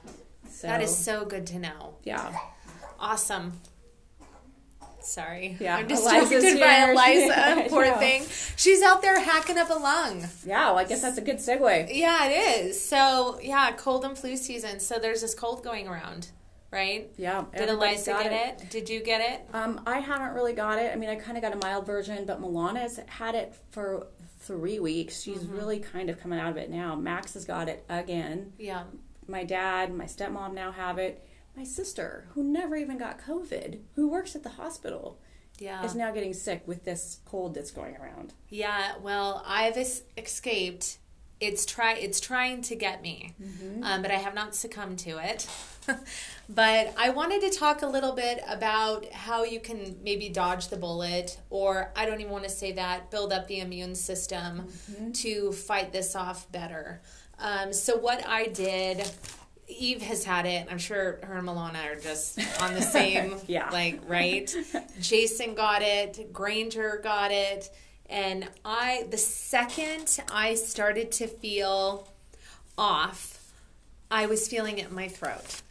[0.49, 1.95] So That is so good to know.
[2.03, 2.35] yeah.
[2.99, 3.59] Awesome.
[5.01, 5.55] Sorry.
[5.59, 7.31] Yeah, I'm Eliza's distracted by here.
[7.55, 7.65] Eliza.
[7.69, 8.25] Poor thing.
[8.55, 10.25] She's out there hacking up a lung.
[10.45, 11.89] Yeah, well, I guess that's a good segue.
[11.93, 12.83] Yeah, it is.
[12.87, 14.79] So, yeah, cold and flu season.
[14.79, 16.29] So there's this cold going around,
[16.71, 17.09] right?
[17.17, 17.45] Yeah.
[17.55, 18.69] Did Eliza get it.
[18.69, 19.47] Did you get it?
[19.55, 20.91] Um, I haven't really got it.
[20.91, 24.07] I mean, I kind of got a mild version, but Milana's had it for
[24.39, 25.21] three weeks.
[25.21, 25.55] She's Mm-hmm.
[25.57, 26.95] really kind of coming out of it now.
[26.95, 28.53] Max has got it again.
[28.57, 28.83] Yeah.
[29.27, 31.21] My dad, my stepmom now have it.
[31.57, 35.17] My sister, who never even got COVID, who works at the hospital,
[35.57, 35.83] Yeah.
[35.83, 38.33] is now getting sick with this cold that's going around.
[38.47, 40.99] Yeah, well, I've es- escaped.
[41.39, 43.33] It's try it's trying to get me,
[43.81, 45.47] um, but I have not succumbed to it.
[46.49, 50.77] but I wanted to talk a little bit about how you can maybe dodge the
[50.77, 54.67] bullet, or I don't even want to say that, build up the immune system
[55.13, 57.01] to fight this off better.
[57.39, 59.03] Um, so what I did.
[59.67, 60.67] Eve has had it.
[60.71, 63.69] I'm sure her and Milana are just on the same, Yeah.
[63.69, 64.53] like, right?
[65.01, 67.69] Jason got it, Granger got it,
[68.09, 72.07] and I the second I started to feel
[72.77, 73.39] off,
[74.09, 75.61] I was feeling it in my throat.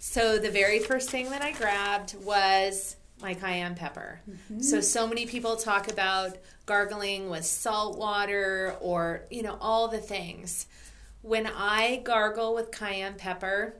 [0.00, 4.20] So the very first thing that I grabbed was my cayenne pepper.
[4.30, 4.60] Mm-hmm.
[4.60, 9.98] So so many people talk about gargling with salt water or, you know, all the
[9.98, 10.66] things.
[11.24, 13.76] When I gargle with cayenne pepper,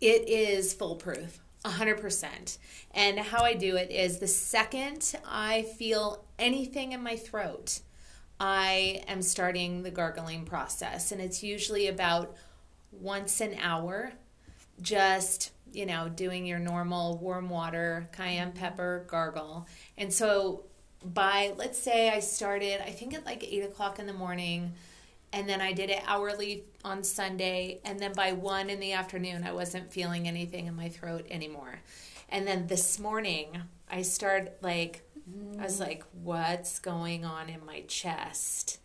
[0.00, 1.38] it is foolproof.
[1.64, 2.58] 100%.
[2.90, 7.78] And how I do it is the second I feel anything in my throat,
[8.40, 11.12] I am starting the gargling process.
[11.12, 12.34] And it's usually about
[12.90, 14.12] once an hour,
[14.82, 19.68] just, you know, doing your normal warm water, cayenne pepper gargle.
[19.96, 20.64] And so
[21.04, 24.72] by, let's say I started, I think at like 8 o'clock in the morning,
[25.36, 29.44] and then I did it hourly on Sunday, and then by one in the afternoon,
[29.44, 31.80] I wasn't feeling anything in my throat anymore.
[32.30, 35.02] And then this morning, I started like,
[35.58, 38.78] I was like, what's going on in my chest?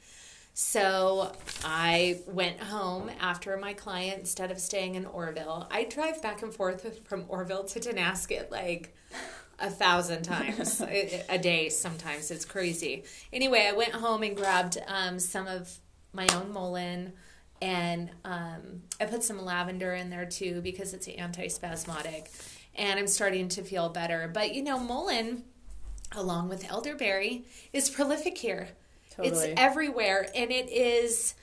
[0.53, 1.31] So
[1.63, 5.69] I went home after my client instead of staying in Oroville.
[5.71, 8.93] I drive back and forth from Oroville to Tonasket like
[9.57, 12.29] a thousand times a, a day sometimes.
[12.29, 13.05] It's crazy.
[13.31, 15.79] Anyway, I went home and grabbed um, some of
[16.13, 17.13] my own Mullein
[17.62, 22.28] and um, I put some lavender in there too because it's antispasmodic
[22.76, 24.30] and I'm starting to feel better.
[24.34, 25.43] But you know, Mullein,
[26.13, 28.69] along with elderberry, is prolific here.
[29.12, 29.50] Totally.
[29.50, 31.36] It's everywhere, and it is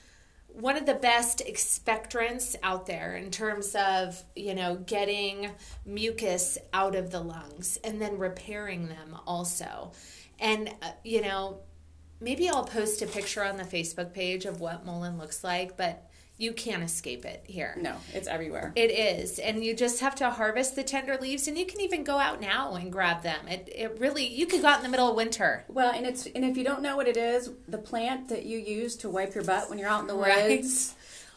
[0.47, 5.51] one of the best expectorants out there in terms of you know getting
[5.85, 9.91] mucus out of the lungs and then repairing them also
[10.39, 11.59] and uh, you know
[12.19, 16.05] maybe I'll post a picture on the Facebook page of what mullein looks like, but
[16.37, 17.75] you can't escape it here.
[17.77, 18.71] No, it's everywhere.
[18.75, 22.05] It is, and you just have to harvest the tender leaves, and you can even
[22.05, 23.45] go out now and grab them.
[23.49, 25.65] It, it really, you could go out in the middle of winter.
[25.67, 28.57] Well, and it's and if you don't know what it is, the plant that you
[28.57, 30.61] use to wipe your butt when you're out in the Right.
[30.61, 30.95] woods,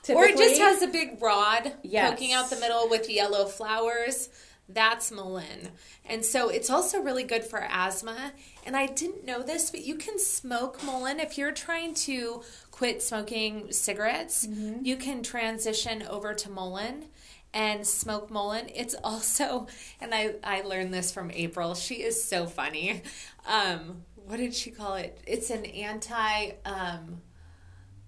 [0.09, 2.11] Or it just has a big rod Yes.
[2.11, 4.29] poking out the middle with yellow flowers.
[4.73, 5.71] That's mullein.
[6.05, 8.33] And so it's also really good for asthma.
[8.65, 13.03] And I didn't know this, but you can smoke mullein if you're trying to quit
[13.03, 14.47] smoking cigarettes.
[14.47, 14.85] Mm-hmm.
[14.85, 17.07] You can transition over to mullein
[17.55, 18.71] and smoke mullein.
[18.75, 19.67] It's also,
[20.01, 21.75] and I, I learned this from April.
[21.75, 23.03] She is so funny.
[23.47, 25.21] Um, what did she call it?
[25.27, 26.53] It's an anti.
[26.65, 27.23] Um,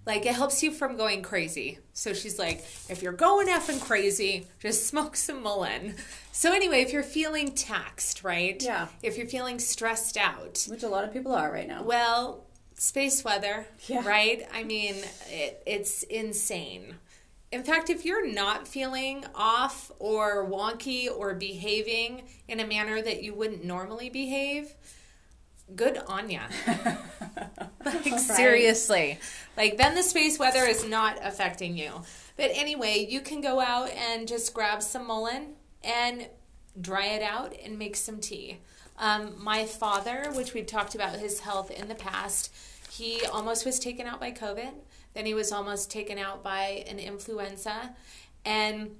[0.05, 1.79] like it helps you from going crazy.
[1.93, 5.95] So she's like, if you're going effing crazy, just smoke some mullein.
[6.31, 8.61] So anyway, if you're feeling taxed, right?
[8.61, 8.87] Yeah.
[9.01, 11.81] If you're feeling stressed out, which a lot of people are right now.
[11.83, 14.05] well, space weather, Yeah.
[14.05, 14.45] right?
[14.53, 14.95] I mean,
[15.29, 16.95] it, it's insane.
[17.51, 23.23] In fact, if you're not feeling off or wonky or behaving in a manner that
[23.23, 24.73] you wouldn't normally behave,
[25.73, 26.41] good on ya.
[27.85, 29.19] like seriously.
[29.57, 32.01] Like then the space weather is not affecting you.
[32.37, 36.27] But anyway, you can go out and just grab some mullein and
[36.79, 38.59] dry it out and make some tea.
[38.97, 42.53] Um, my father, which we've talked about his health in the past,
[42.89, 44.71] he almost was taken out by COVID.
[45.13, 47.95] Then he was almost taken out by an influenza.
[48.43, 48.97] And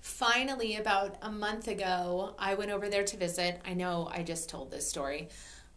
[0.00, 3.60] finally, about a month ago, I went over there to visit.
[3.66, 5.28] I know I just told this story,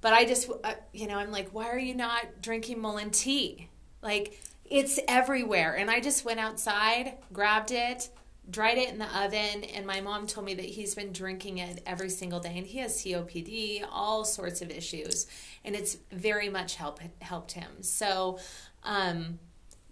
[0.03, 3.69] but I just, uh, you know, I'm like, why are you not drinking mullein tea?
[4.01, 5.77] Like, it's everywhere.
[5.77, 8.09] And I just went outside, grabbed it,
[8.49, 11.81] dried it in the oven, and my mom told me that he's been drinking it
[11.85, 12.57] every single day.
[12.57, 15.25] And he has COPD, all sorts of issues,
[15.63, 17.81] and it's very much help, helped him.
[17.81, 18.39] So,
[18.83, 19.39] um,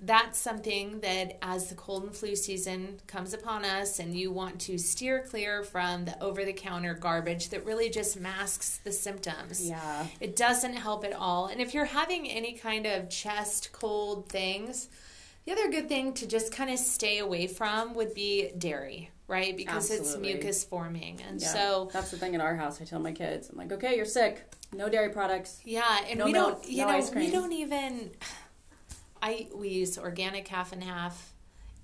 [0.03, 4.59] that's something that as the cold and flu season comes upon us and you want
[4.61, 9.67] to steer clear from the over the counter garbage that really just masks the symptoms.
[9.69, 10.07] Yeah.
[10.19, 11.45] It doesn't help at all.
[11.47, 14.89] And if you're having any kind of chest cold things,
[15.45, 19.55] the other good thing to just kind of stay away from would be dairy, right?
[19.55, 20.29] Because Absolutely.
[20.31, 21.21] it's mucus forming.
[21.27, 21.47] And Yeah.
[21.47, 22.81] so that's the thing in our house.
[22.81, 24.51] I tell my kids, I'm like, okay, you're sick.
[24.73, 25.59] No dairy products.
[25.65, 28.11] Yeah, and No we milk, don't, you no know, we don't even.
[29.21, 31.33] I we use organic half and half,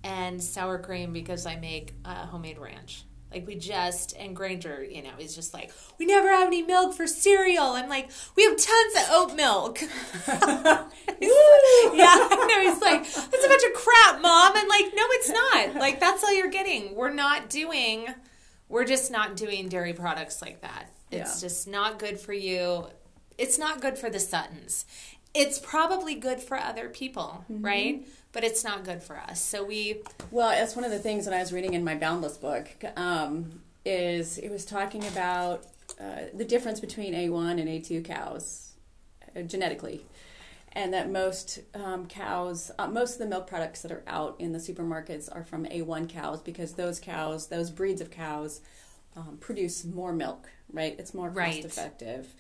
[0.04, 3.04] and sour cream because I make uh, homemade ranch.
[3.32, 6.96] Like we just and Granger, you know, is just like we never have any milk
[6.96, 7.66] for cereal.
[7.66, 9.80] I'm like we have tons of oat milk.
[10.28, 10.88] yeah,
[12.32, 12.62] know.
[12.62, 14.56] He's like that's a bunch of crap, mom.
[14.56, 15.76] And like, no, it's not.
[15.76, 16.96] Like that's all you're getting.
[16.96, 18.08] We're not doing.
[18.70, 20.86] We're just not doing dairy products like that.
[21.12, 21.48] It's Yeah.
[21.48, 22.88] just not good for you.
[23.38, 24.86] It's not good for the Suttons.
[25.38, 28.08] It's probably good for other people, right?
[28.32, 29.40] But it's not good for us.
[29.40, 32.38] So we Well, that's one of the things that I was reading in my Boundless
[32.38, 32.68] book.
[32.96, 35.64] Um, is it was talking about
[36.02, 38.72] uh, the difference between A1 and A2 cows
[39.36, 40.06] uh, genetically,
[40.72, 44.54] and that most um, cows, uh, most of the milk products that are out in
[44.54, 48.62] the supermarkets are from A1 cows because those cows, those breeds of cows,
[49.16, 50.50] um, produce more milk.
[50.74, 51.64] Right, it's more cost Right.
[51.64, 52.34] effective.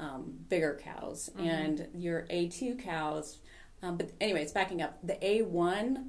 [0.00, 3.38] Um, bigger cows and your A2 cows.
[3.82, 4.98] Um, but anyway, it's backing up.
[5.02, 6.04] The A1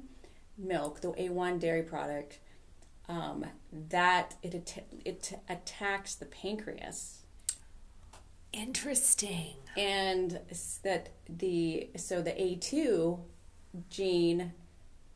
[0.56, 2.38] milk, the A1 dairy product,
[3.08, 7.22] um, that it it attacks the pancreas,
[8.52, 9.54] interesting.
[9.76, 10.38] and
[10.84, 13.18] that the so the A2
[13.88, 14.52] gene,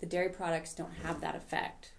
[0.01, 1.93] the dairy products don't have that effect.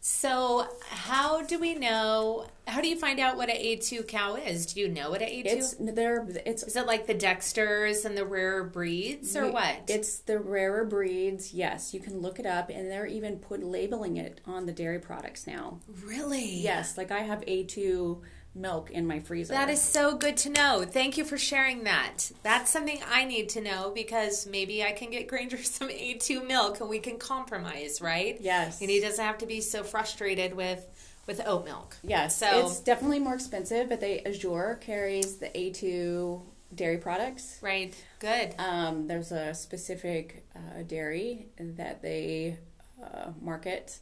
[0.00, 2.46] So how do we know?
[2.66, 4.66] How do you find out what a A2 cow is?
[4.66, 5.46] Do you know what a A2?
[5.46, 6.26] It's there.
[6.46, 9.82] It's is it like the Dexters and the rarer breeds or what?
[9.88, 11.52] It's the rarer breeds.
[11.52, 15.00] Yes, you can look it up, and they're even put labeling it on the dairy
[15.00, 15.80] products now.
[16.04, 18.20] really Yes, like I have A2
[18.58, 19.54] milk in my freezer.
[19.54, 20.84] That is so good to know.
[20.86, 22.30] Thank you for sharing that.
[22.42, 26.80] That's something I need to know because maybe I can get Granger some A2 milk
[26.80, 28.36] and we can compromise, right?
[28.40, 28.80] Yes.
[28.80, 30.84] And he doesn't have to be so frustrated with
[31.26, 31.94] with oat milk.
[32.02, 36.40] Yes, So it's definitely more expensive, but they Azure carries the A2
[36.74, 37.58] dairy products.
[37.60, 38.54] right, good.
[38.58, 42.56] Um, there's a specific uh, dairy that they
[43.04, 43.98] uh, market,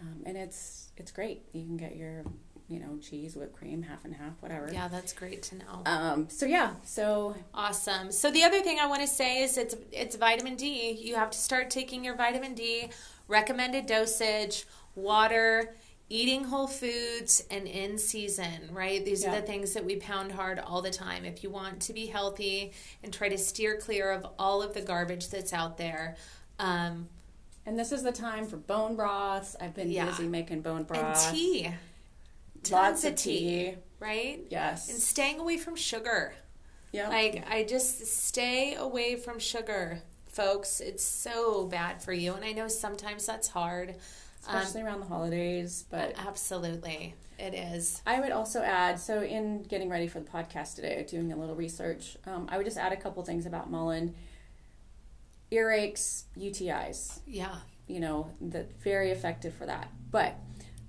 [0.00, 1.42] um, and it's it's great.
[1.52, 2.24] You can get your
[2.68, 4.68] you know cheese, whipped cream, half and half, whatever.
[4.72, 5.82] Yeah, that's great to know.
[5.86, 8.12] Um, so yeah, so Awesome.
[8.12, 10.92] So the other thing I want to say is it's it's vitamin D.
[10.92, 12.90] You have to start taking your vitamin D
[13.26, 15.74] recommended dosage, water,
[16.10, 19.04] eating whole foods and in season, right?
[19.04, 19.32] These Yeah.
[19.36, 21.24] are the things that we pound hard all the time.
[21.26, 24.80] If you want to be healthy and try to steer clear of all of the
[24.80, 26.16] garbage that's out there.
[26.58, 27.08] Um,
[27.66, 29.54] And this is the time for bone broths.
[29.60, 30.06] I've been Yeah.
[30.06, 31.26] busy making bone broths.
[31.26, 31.34] and broth.
[31.34, 31.74] tea.
[32.70, 33.74] Lots of tea.
[34.00, 34.44] right?
[34.50, 34.88] Yes.
[34.90, 36.34] And staying away from sugar.
[36.92, 37.08] yeah.
[37.08, 40.80] Like, I just stay away from sugar, folks.
[40.80, 42.34] It's so bad for you.
[42.34, 43.96] And I know sometimes that's hard.
[44.46, 48.00] Um, Especially around the holidays, but absolutely, it is.
[48.06, 51.56] I would also add, so in getting ready for the podcast today, doing a little
[51.56, 54.14] research, um, I would just add a couple things about mullein.
[55.50, 57.56] Earaches, UTIs, Yeah.
[57.88, 59.90] you know, that very effective for that.
[60.10, 60.36] But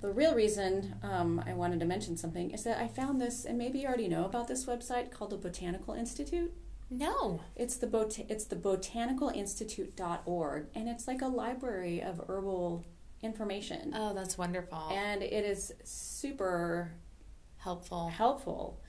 [0.02, 3.58] the real reason um, I wanted to mention something is that I found this, and
[3.58, 6.54] maybe you already know about this website called the Botanical Institute.
[6.90, 7.42] No.
[7.56, 12.86] It's the bot- it's the botanicalinstitute.org, and it's like a library of herbal
[13.22, 14.90] information, Oh, that's wonderful.
[14.92, 16.94] and it is super
[17.58, 18.08] Helpful.
[18.10, 18.82] helpful.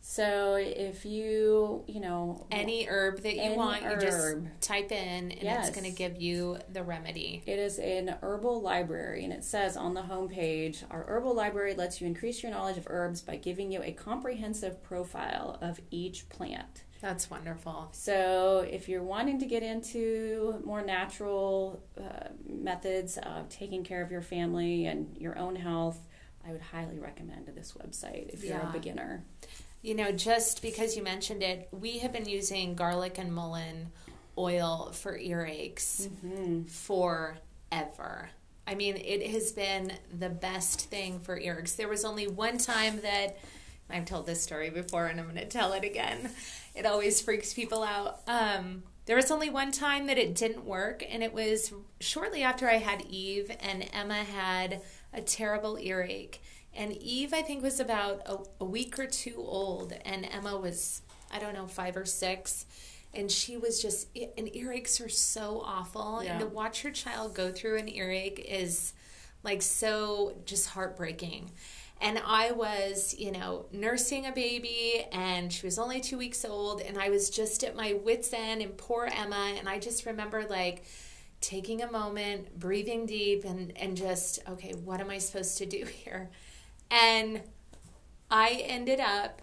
[0.00, 5.32] So if you, you know, Any herb that you Any want, you just type in
[5.32, 5.68] and Yes.
[5.68, 7.42] it's going to give you the remedy.
[7.46, 12.00] it is an herbal library, and it says on the homepage, our herbal library lets
[12.00, 16.84] you increase your knowledge of herbs by giving you a comprehensive profile of each plant.
[17.00, 17.90] That's wonderful.
[17.92, 24.10] So, if you're wanting to get into more natural uh, methods of taking care of
[24.10, 26.00] your family and your own health,
[26.44, 29.22] I would highly recommend this website if you're a beginner.
[29.82, 33.90] You know, just because you mentioned it, we have been using garlic and mullein
[34.36, 36.62] oil for earaches Mm-hmm.
[36.64, 38.30] forever.
[38.66, 41.76] I mean, it has been the best thing for earaches.
[41.76, 43.38] There was only one time that
[43.88, 46.30] I've told this story before and I'm going to tell it again.
[46.74, 48.20] It always freaks people out.
[48.28, 52.68] Um, there was only one time that it didn't work, and it was shortly after
[52.68, 54.82] I had Eve, and Emma had
[55.14, 56.40] a terrible earache.
[56.74, 61.02] And Eve, I think, was about a, a week or two old, and Emma was,
[61.32, 62.66] I don't know, five or six.
[63.14, 66.22] And she was just, and earaches are so awful.
[66.22, 66.32] Yeah.
[66.32, 68.92] And to watch your child go through an earache is
[69.42, 71.50] like so just heartbreaking.
[72.00, 76.80] And I was, you know, nursing a baby, and she was only two weeks old,
[76.80, 79.54] and I was just at my wits' end, and poor Emma.
[79.58, 80.84] And I just remember like
[81.40, 85.84] taking a moment, breathing deep, and and just okay, what am I supposed to do
[86.04, 86.30] here?
[86.90, 87.42] And
[88.30, 89.42] I ended up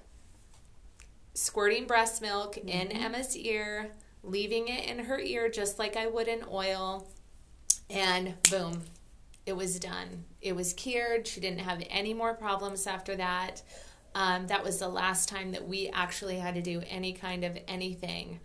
[1.33, 3.91] squirting breast milk in Emma's ear,
[4.23, 7.07] leaving it in her ear just like I would in oil,
[7.89, 8.83] and boom,
[9.45, 10.25] it was done.
[10.41, 11.27] It was cured.
[11.27, 13.61] She didn't have any more problems after that.
[14.15, 17.57] Um, that was the last time that we actually had to do any kind of
[17.67, 18.39] anything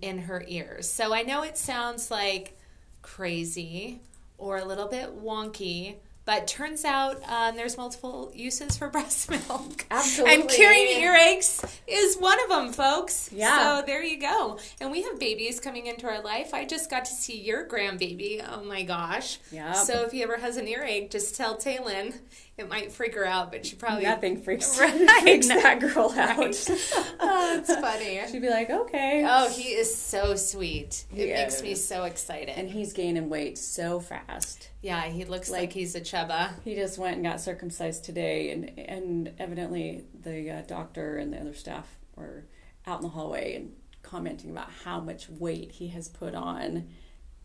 [0.00, 0.88] in her ears.
[0.88, 2.56] So I know it sounds like
[3.02, 4.00] crazy
[4.38, 9.84] or a little bit wonky, but turns out um, there's multiple uses for breast milk.
[9.90, 10.34] Absolutely.
[10.34, 13.30] And curing earaches is one of them, folks.
[13.32, 13.80] Yeah.
[13.80, 14.58] So there you go.
[14.80, 16.54] And we have babies coming into our life.
[16.54, 18.44] I just got to see your grandbaby.
[18.48, 19.38] Oh my gosh.
[19.50, 19.76] Yep.
[19.76, 22.14] So if he ever has an earache, just tell Taylin.
[22.58, 24.04] It might freak her out, but she probably.
[24.04, 25.22] Nothing freaks, Right.
[25.22, 26.68] freaks that girl out.
[27.24, 28.20] Oh, it's funny.
[28.30, 29.24] She'd be like, okay.
[29.28, 31.04] Oh, he is so sweet.
[31.14, 32.50] It makes me so excited.
[32.50, 34.68] And he's gaining weight so fast.
[34.82, 36.50] yeah, he looks like, Like- he's a chubba.
[36.64, 41.38] He just went and got circumcised today, and and evidently the uh, doctor and the
[41.40, 41.86] other staff
[42.16, 42.44] were
[42.86, 46.88] out in the hallway and commenting about how much weight he has put on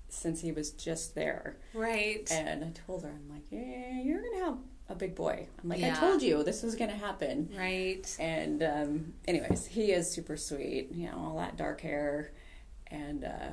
[0.09, 1.57] since he was just there.
[1.73, 2.27] Right.
[2.31, 4.57] And I told her, I'm like, yeah, you're gonna have
[4.89, 5.47] a big boy.
[5.61, 5.95] I'm like, Yeah.
[5.95, 7.49] I told you this was gonna happen.
[7.57, 8.05] right.
[8.19, 10.91] And um, anyways, he is super sweet.
[10.93, 12.31] You know, all that dark hair,
[12.87, 13.49] and uh,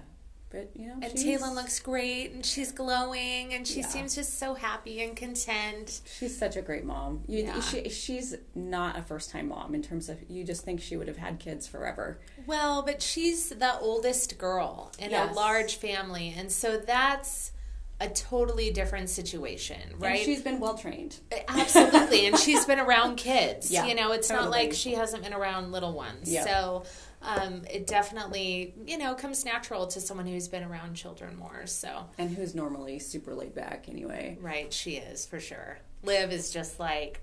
[0.51, 3.89] but you know, And Taylin looks great and she's glowing and she Yeah.
[3.89, 6.01] seems just so happy and content.
[6.17, 7.25] She's such a great mom.
[7.27, 7.61] You, Yeah.
[7.61, 11.09] she, she's not a first time mom in terms of you just think she would
[11.09, 12.21] have had kids forever.
[12.47, 15.33] Well, but she's the oldest girl in Yes.
[15.33, 16.33] a large family.
[16.39, 17.51] And so that's
[18.01, 20.17] a totally different situation, right?
[20.17, 21.19] And she's been well trained.
[21.49, 22.27] Absolutely.
[22.27, 23.71] and she's been around kids.
[23.71, 26.33] Yeah, you know, it's not like she hasn't been around little ones.
[26.33, 26.45] Yeah.
[26.45, 26.85] So
[27.23, 31.67] um, it definitely, you know, comes natural to someone who's been around children more.
[31.67, 34.37] So, And who's normally super laid back anyway.
[34.41, 35.79] right, she is for sure.
[36.03, 37.23] Liv is just like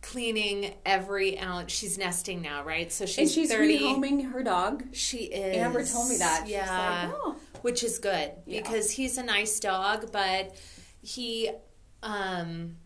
[0.00, 1.72] cleaning every ounce.
[1.72, 2.90] She's nesting now, right?
[2.92, 3.78] So she's, and she's 30.
[3.80, 4.84] rehoming her dog.
[4.92, 5.56] She is.
[5.56, 6.42] Amber told me that.
[6.44, 7.08] She's Yeah.
[7.12, 7.36] like, oh.
[7.62, 8.60] Which is good Yeah.
[8.62, 10.54] because he's a nice dog, but
[11.02, 11.50] he
[12.02, 12.76] um,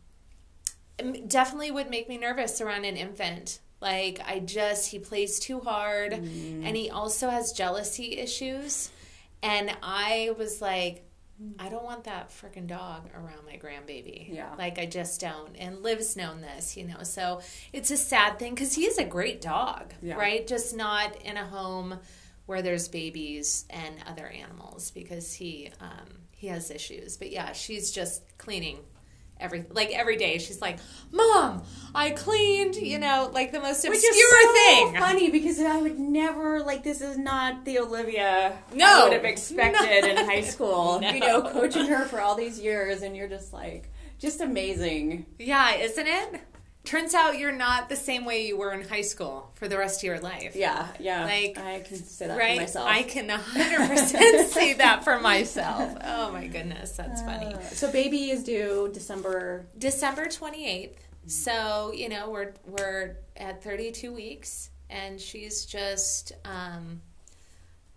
[1.26, 3.60] definitely would make me nervous around an infant.
[3.80, 6.64] Like, I just, he plays too hard Mm.
[6.64, 8.90] and he also has jealousy issues.
[9.42, 11.04] And I was like,
[11.58, 14.32] I don't want that freaking dog around my grandbaby.
[14.34, 14.54] Yeah.
[14.58, 15.54] Like, I just don't.
[15.56, 17.02] And Liv's known this, you know.
[17.02, 17.40] So
[17.72, 20.16] it's a sad thing because he is a great dog, Yeah.
[20.16, 20.46] right?
[20.46, 21.98] Just not in a home
[22.46, 27.16] where there's babies and other animals because he um, he has issues.
[27.16, 28.78] But yeah, she's just cleaning
[29.42, 30.38] every like every day.
[30.38, 30.78] She's like,
[31.10, 31.62] "Mom,
[31.94, 34.52] I cleaned," you know, like the most Which obscure is so
[34.92, 35.00] thing.
[35.00, 39.24] funny because I would never like this is not the Olivia no, I would have
[39.24, 41.00] expected in high school.
[41.02, 41.10] No.
[41.10, 45.26] You know, coaching her for all these years, and you're just like just amazing.
[45.38, 46.40] Yeah, isn't it?
[46.84, 50.00] Turns out you're not the same way you were in high school for the rest
[50.00, 50.56] of your life.
[50.56, 51.24] Yeah, yeah.
[51.24, 52.56] Like, I can say that right?
[52.56, 52.88] for myself.
[52.88, 55.96] I can 100% say that for myself.
[56.02, 57.54] Oh my goodness, that's funny.
[57.54, 59.66] Uh, so baby is due December.
[59.78, 60.96] December 28th.
[61.26, 67.00] So, you know, we're we're at 32 weeks and she's just um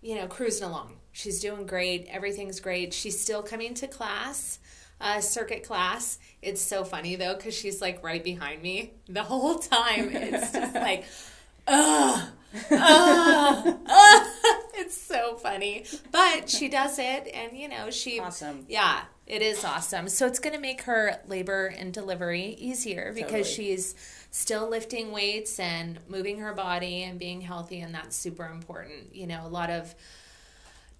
[0.06, 0.92] you know, cruising along.
[1.10, 2.06] She's doing great.
[2.08, 2.94] Everything's great.
[2.94, 4.60] She's still coming to class.
[5.00, 6.18] Uh, circuit class.
[6.40, 10.08] It's so funny though because she's like right behind me the whole time.
[10.10, 11.04] It's just like,
[11.66, 12.28] ugh,
[12.70, 13.76] ugh.
[14.78, 18.66] It's so funny, but she does it, and you know she Awesome.
[18.68, 20.08] yeah, it is awesome.
[20.08, 23.54] So it's going to make her labor and delivery easier because Totally.
[23.54, 23.94] she's
[24.30, 29.14] still lifting weights and moving her body and being healthy, and that's super important.
[29.16, 29.94] You know, a lot of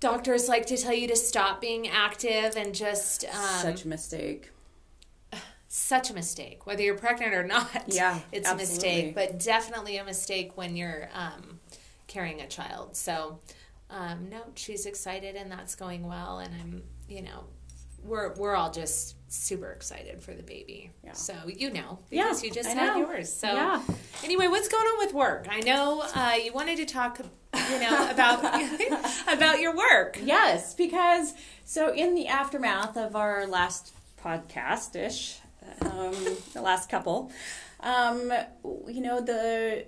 [0.00, 3.30] doctors like to tell you to stop being active and just um,
[3.62, 4.50] Such a mistake.
[5.68, 7.84] such a mistake, whether you're pregnant or not.
[7.88, 11.60] Yeah, it's a mistake, but definitely a mistake when you're um,
[12.06, 12.96] carrying a child.
[12.96, 13.40] So,
[13.90, 17.44] um, no, she's excited and that's going well, and I'm, you know,
[18.04, 20.92] we're we're all just super excited for the baby.
[21.02, 21.12] Yeah.
[21.12, 22.98] So you know Yeah, because you just I had know.
[23.10, 23.32] yours.
[23.32, 23.82] So Yeah.
[24.22, 25.46] anyway, what's going on with work?
[25.50, 27.18] I know uh, you wanted to talk,
[27.70, 28.44] you know, about
[29.28, 30.18] about your work.
[30.22, 33.92] Yes, because so in the aftermath of our last
[34.22, 35.38] podcast ish,
[35.82, 36.14] um,
[36.52, 37.30] the last couple,
[37.80, 38.32] um,
[38.88, 39.86] you know, the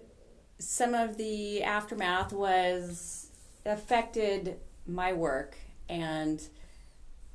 [0.58, 3.30] some of the aftermath was
[3.64, 5.56] affected my work
[5.88, 6.42] and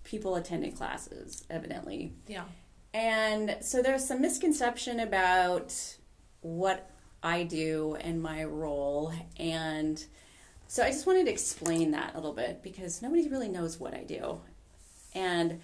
[0.03, 2.13] people attending classes, evidently.
[2.27, 2.43] Yeah.
[2.93, 5.73] And so there's some misconception about
[6.41, 6.91] what
[7.23, 9.13] I do and my role.
[9.37, 10.03] And
[10.73, 13.93] so I just wanted to explain that a little bit because nobody really knows what
[13.93, 14.39] I do.
[15.13, 15.61] And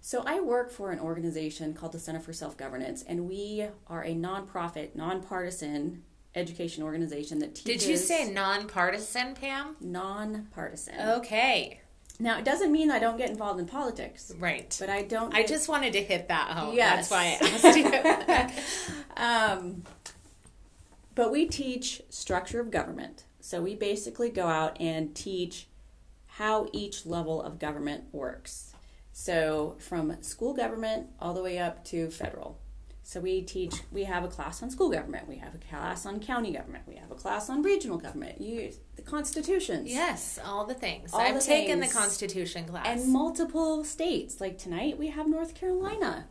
[0.00, 4.02] so I work for an organization called the Center for Self Governance, and we are
[4.02, 6.04] a nonprofit, nonpartisan
[6.34, 7.82] education organization that teaches.
[7.82, 9.76] Did you say nonpartisan, Pam?
[9.78, 10.94] nonpartisan?
[11.18, 11.80] Okay.
[12.18, 14.74] Now, it doesn't mean I don't get involved in politics, Right.
[14.80, 15.34] but I don't.
[15.34, 16.74] I just wanted to hit that home.
[16.74, 17.10] Yes.
[17.10, 18.56] That's why I asked
[19.18, 19.22] you.
[19.22, 19.82] Um,
[21.14, 23.24] but we teach structure of government.
[23.46, 25.68] So we basically go out and teach
[26.26, 28.72] how each level of government works.
[29.12, 32.58] So from school government all the way up to federal.
[33.04, 33.82] So we teach.
[33.92, 35.28] We have a class on school government.
[35.28, 36.88] We have a class on county government.
[36.88, 38.40] We have a class on regional government.
[38.40, 39.88] You the constitutions.
[39.90, 41.14] yes, all the things.
[41.14, 41.92] All I've the taken things.
[41.92, 42.84] the Constitution class.
[42.84, 44.40] and multiple states.
[44.40, 46.26] Like tonight, we have North Carolina.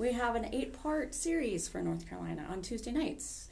[0.00, 3.50] We have an eight-part series for North Carolina on Tuesday nights.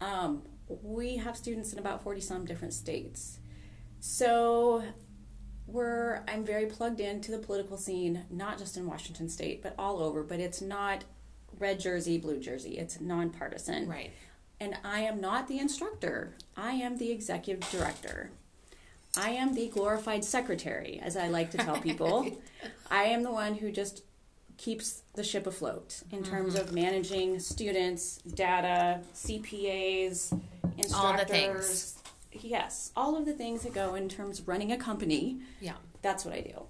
[0.00, 3.38] Um, we have students in about forty some different states.
[4.00, 4.82] So
[5.66, 10.02] we're I'm very plugged into the political scene, not just in Washington State, but all
[10.02, 10.22] over.
[10.22, 11.04] But it's not
[11.58, 12.78] red jersey, blue jersey.
[12.78, 13.88] It's nonpartisan.
[13.88, 14.12] right.
[14.58, 16.34] And I am not the instructor.
[16.56, 18.30] I am the executive director.
[19.14, 22.38] I am the glorified secretary, as I like to tell people.
[22.90, 24.02] I am the one who just
[24.56, 26.62] keeps the ship afloat in terms Mm-hmm.
[26.68, 30.32] of managing students, data, CPAs,
[30.78, 30.92] instructors.
[30.94, 31.98] All the things.
[32.32, 35.38] Yes, all of the things that go in terms of running a company.
[35.60, 35.74] Yeah.
[36.02, 36.62] That's what I do.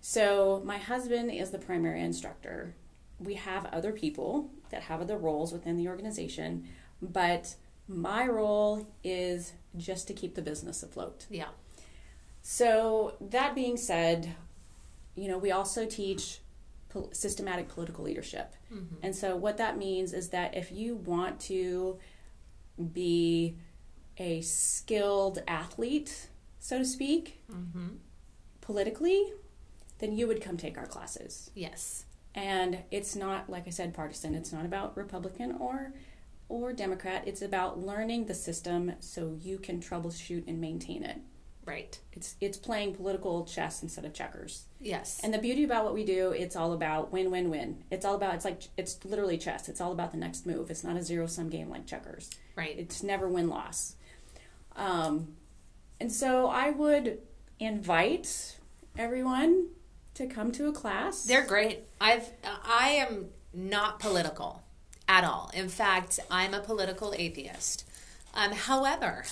[0.00, 2.74] So my husband is the primary instructor.
[3.20, 6.66] We have other people that have other roles within the organization,
[7.00, 7.54] but
[7.86, 11.26] my role is just to keep the business afloat.
[11.30, 11.48] Yeah.
[12.42, 14.34] So that being said,
[15.14, 16.38] you know, we also teach
[17.12, 18.54] systematic political leadership.
[18.72, 18.96] Mm-hmm.
[19.02, 21.98] And so what that means is that if you want to
[22.92, 23.56] be
[24.18, 26.28] a skilled athlete,
[26.58, 27.96] so to speak, mm-hmm.
[28.60, 29.32] politically,
[29.98, 31.50] then you would come take our classes.
[31.54, 32.04] Yes.
[32.34, 34.34] And it's not, like I said, partisan.
[34.34, 35.92] It's not about Republican or
[36.48, 37.22] or Democrat.
[37.26, 41.18] It's about learning the system so you can troubleshoot and maintain it.
[41.64, 41.98] Right.
[42.12, 44.64] It's it's playing political chess instead of checkers.
[44.80, 45.20] Yes.
[45.22, 47.84] And the beauty about what we do, it's all about win win win.
[47.90, 49.68] It's all about it's like it's literally chess.
[49.68, 50.70] It's all about the next move.
[50.70, 52.30] It's not a zero sum game like checkers.
[52.56, 52.76] right.
[52.76, 53.94] It's never win loss.
[54.74, 55.36] Um,
[56.00, 57.18] and so I would
[57.60, 58.58] invite
[58.98, 59.68] everyone
[60.14, 61.24] to come to a class.
[61.24, 61.84] They're great.
[62.00, 64.62] I've I am not political
[65.08, 65.50] at all.
[65.54, 67.88] In fact, I'm a political atheist.
[68.34, 69.24] Um, however,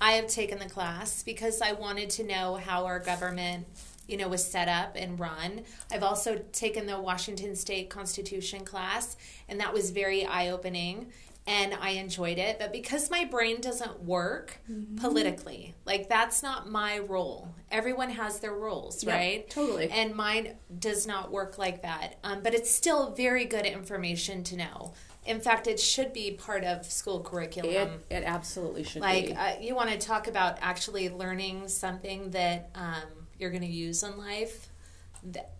[0.00, 3.66] I have taken the class because I wanted to know how our government,
[4.06, 5.62] you know, was set up and run.
[5.90, 9.16] I've also taken the Washington State Constitution class,
[9.48, 11.12] and that was very eye opening
[11.46, 12.58] and I enjoyed it.
[12.58, 14.96] But because my brain doesn't work mm-hmm.
[14.96, 17.54] politically, like that's not my role.
[17.70, 19.50] Everyone has their roles, yep, right?
[19.50, 19.90] Totally.
[19.90, 22.18] And mine does not work like that.
[22.24, 24.94] Um, but it's still very good information to know.
[25.26, 28.00] In fact, it should be part of school curriculum.
[28.10, 29.34] It, it absolutely should like, be.
[29.34, 33.68] Like, uh, you want to talk about actually learning something that um, you're going to
[33.68, 34.70] use in life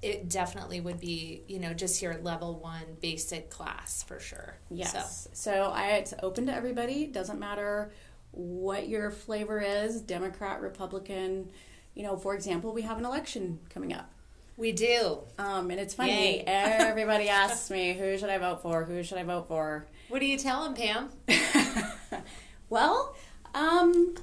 [0.02, 4.58] it definitely would be you know just your level one basic class for sure.
[4.70, 5.26] Yes.
[5.32, 7.06] So, so I, it's open to everybody.
[7.06, 7.90] Doesn't matter
[8.34, 11.50] what your flavor is democrat republican
[11.94, 14.10] you know for example we have an election coming up
[14.56, 19.02] we do um, and it's funny everybody asks me who should i vote for who
[19.02, 21.10] should i vote for what do you tell them pam
[22.68, 23.14] well
[23.54, 24.16] um,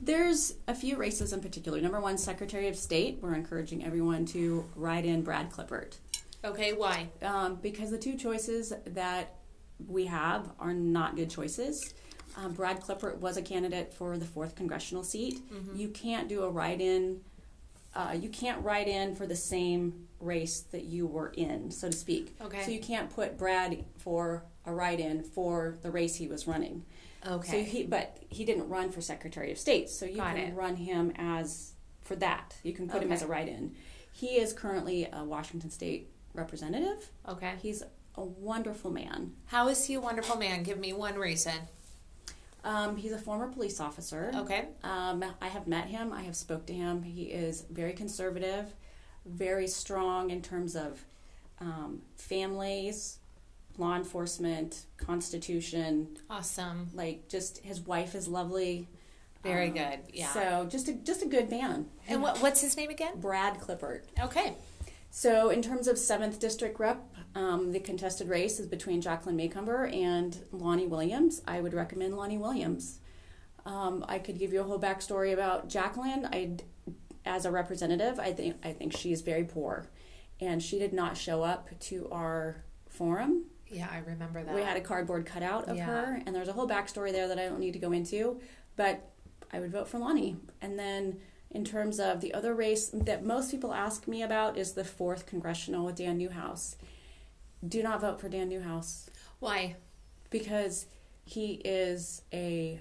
[0.00, 1.80] there's a few races in particular.
[1.80, 3.18] Number one, Secretary of State.
[3.20, 5.96] We're encouraging everyone to write in Brad Klippert.
[6.44, 7.08] Okay, why?
[7.22, 9.34] Um, because the two choices that
[9.86, 11.94] we have are not good choices.
[12.36, 15.40] Um, Brad Klippert was a candidate for the fourth congressional seat.
[15.52, 15.76] Mm-hmm.
[15.76, 17.20] You can't do a write-in.
[17.96, 21.96] Uh, you can't write in for the same race that you were in, so to
[21.96, 22.36] speak.
[22.42, 22.62] Okay.
[22.62, 26.84] So you can't put Brad for a write-in for the race he was running.
[27.26, 27.50] Okay.
[27.50, 30.54] So he, but he didn't run for Secretary of State, so you Got can it.
[30.54, 31.72] run him as
[32.02, 32.54] for that.
[32.62, 33.74] You can put him as a write-in.
[34.12, 37.10] He is currently a Washington State representative.
[37.26, 37.54] Okay.
[37.62, 37.82] He's
[38.14, 39.32] a wonderful man.
[39.46, 40.62] How is he a wonderful man?
[40.62, 41.54] Give me one reason.
[42.66, 44.32] Um, he's a former police officer.
[44.34, 44.66] Okay.
[44.82, 46.12] Um, I have met him.
[46.12, 47.04] I have spoke to him.
[47.04, 48.74] He is very conservative,
[49.24, 51.04] very strong in terms of
[51.60, 53.18] um, families,
[53.78, 56.18] law enforcement, constitution.
[56.28, 56.88] Awesome.
[56.92, 58.88] Like just his wife is lovely.
[59.44, 59.98] Very um, good.
[60.12, 60.32] Yeah.
[60.32, 61.86] So just a just a good man.
[62.08, 63.20] And what, what's his name again?
[63.20, 64.02] Brad Klippert.
[64.20, 64.54] Okay.
[65.10, 67.00] So in terms of seventh district rep,
[67.36, 71.42] um, the contested race is between Jacqueline Maycumber and Lonnie Williams.
[71.46, 72.98] I would recommend Lonnie Williams.
[73.64, 76.26] Um, I could give you a whole backstory about Jacqueline.
[76.32, 76.56] I,
[77.24, 79.88] as a representative, I think I think she's very poor,
[80.40, 84.54] and she did not show up to our forum yeah, I remember that.
[84.54, 85.86] We had a cardboard cutout of yeah.
[85.86, 88.40] her, and there's a whole backstory there that I don't need to go into.
[88.76, 89.10] But
[89.52, 90.36] I would vote for Lonnie.
[90.60, 91.18] And then
[91.50, 95.26] in terms of the other race that most people ask me about is the fourth
[95.26, 96.76] congressional with Dan Newhouse.
[97.66, 99.10] Do not vote for Dan Newhouse.
[99.38, 99.76] Why?
[100.30, 100.86] Because
[101.24, 102.80] he is a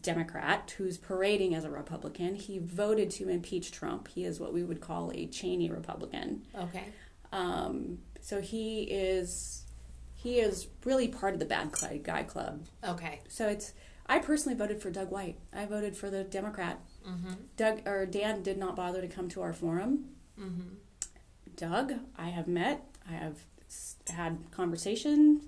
[0.00, 2.34] Democrat who's parading as a Republican.
[2.34, 4.08] He voted to impeach Trump.
[4.08, 6.42] He is what we would call a Cheney Republican.
[6.54, 6.84] Okay.
[7.32, 9.64] Um, so he is
[10.14, 11.72] he is really part of the bad
[12.02, 12.66] guy club.
[12.84, 13.20] Okay.
[13.28, 13.72] So it's
[14.06, 15.38] I personally voted for Doug White.
[15.52, 16.80] I voted for the Democrat.
[17.06, 17.32] Mm-hmm.
[17.56, 20.06] Doug or Dan did not bother to come to our forum.
[20.38, 20.74] Mm-hmm.
[21.56, 22.84] Doug, I have met.
[23.08, 23.38] I have
[24.10, 25.44] had conversations.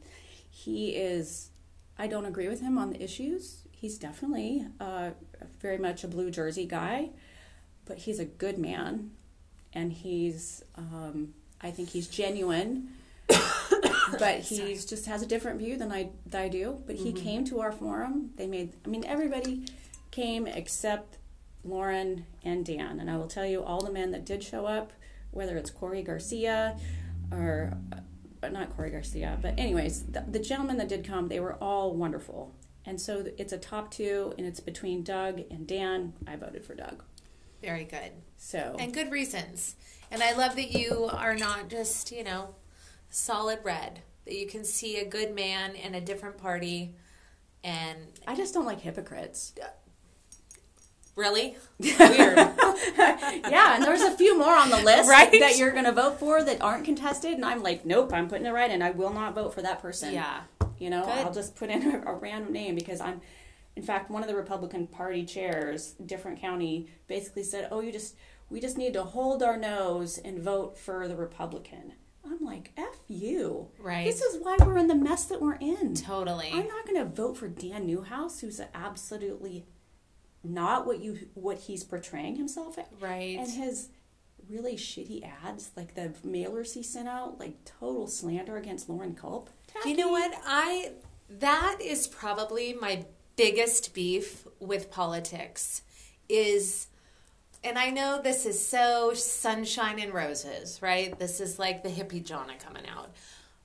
[0.50, 1.50] He is.
[1.98, 3.62] I don't agree with him on the issues.
[3.70, 5.10] He's definitely uh,
[5.60, 7.10] very much a blue jersey guy,
[7.84, 9.12] but he's a good man,
[9.72, 10.62] and he's.
[10.76, 12.88] Um, I think he's genuine
[14.18, 16.82] but he just has a different view than I, than I do.
[16.86, 17.22] But he mm-hmm.
[17.22, 18.30] came to our forum.
[18.36, 19.66] They made, I mean, everybody
[20.10, 21.18] came except
[21.64, 23.00] Loren and Dan.
[23.00, 24.92] And I will tell you, all the men that did show up,
[25.30, 26.76] whether it's Corey Garcia
[27.30, 27.72] or
[28.42, 31.94] uh, not Corey Garcia, but anyways, the, the gentlemen that did come, they were all
[31.94, 32.54] wonderful.
[32.86, 36.14] And so it's a top two, and it's between Doug and Dan.
[36.26, 37.04] I voted for Doug.
[37.62, 38.12] Very good.
[38.36, 39.76] So and good reasons.
[40.10, 42.54] And I love that you are not just you know
[43.10, 44.00] solid red.
[44.24, 46.94] That you can see a good man in a different party,
[47.62, 49.52] and I just don't like hypocrites.
[51.20, 51.56] Really?
[51.78, 51.98] Weird.
[52.98, 55.30] yeah, and there's a few more on the list right?
[55.30, 58.46] that you're going to vote for that aren't contested, and I'm like, nope, I'm putting
[58.46, 60.14] it right, and I will not vote for that person.
[60.14, 60.40] Yeah.
[60.78, 61.18] You know, Good.
[61.18, 63.20] I'll just put in a, a random name because I'm.
[63.76, 68.16] In fact, one of the Republican Party chairs, different county, basically said, "Oh, you just
[68.48, 71.92] we just need to hold our nose and vote for the Republican."
[72.24, 73.68] I'm like, F you.
[73.78, 74.06] Right.
[74.06, 75.94] This is why we're in the mess that we're in.
[75.94, 76.50] Totally.
[76.52, 79.64] I'm not going to vote for Dan Newhouse, who's absolutely
[80.42, 82.90] not what you what he's portraying himself at.
[83.00, 83.38] Right.
[83.38, 83.88] And his
[84.48, 89.50] really shitty ads, like the mailers he sent out, like total slander against Loren Culp.
[89.68, 89.90] Tacky.
[89.90, 90.32] You know what?
[90.44, 90.92] I
[91.28, 93.04] that is probably my
[93.36, 95.82] biggest beef with politics
[96.28, 96.88] is
[97.62, 101.16] and I know this is so sunshine and roses, right?
[101.18, 103.10] This is like the hippie Johnna coming out.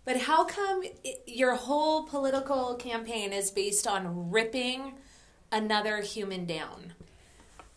[0.03, 0.83] But how come
[1.25, 4.93] your whole political campaign is based on ripping
[5.51, 6.93] another human down?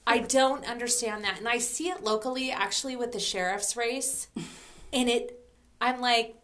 [0.06, 1.38] I don't understand that.
[1.38, 4.28] And I see it locally actually with the sheriff's race.
[4.92, 5.38] And it,
[5.80, 6.34] I'm like,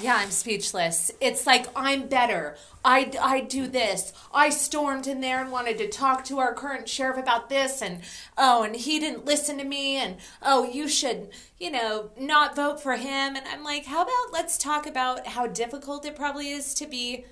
[0.00, 1.10] yeah, I'm speechless.
[1.20, 2.56] It's like I'm better.
[2.84, 4.12] I, I do this.
[4.32, 8.02] I stormed in there and wanted to talk to our current sheriff about this, and
[8.36, 12.80] oh, and he didn't listen to me, and oh, you should, you know, not vote
[12.80, 13.36] for him.
[13.36, 17.24] And I'm like, how about let's talk about how difficult it probably is to be,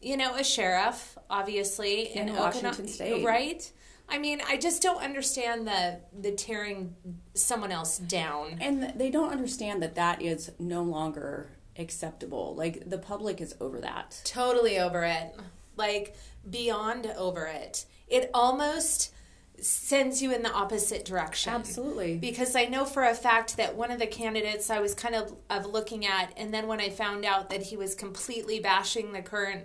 [0.00, 3.24] you know, a sheriff, obviously In Washington State.
[3.24, 3.70] right?
[4.08, 6.94] I mean, I just don't understand the the tearing
[7.34, 8.58] someone else down.
[8.60, 12.54] And they don't understand that that is no longer acceptable.
[12.56, 14.20] Like the public is over that.
[14.24, 15.34] totally over it
[15.76, 16.16] like
[16.50, 19.12] beyond over it it almost
[19.60, 22.16] sends you in the opposite direction Absolutely.
[22.16, 25.34] because i know for a fact that one of the candidates i was kind of,
[25.50, 29.22] of looking at and then when i found out that he was completely bashing the
[29.22, 29.64] current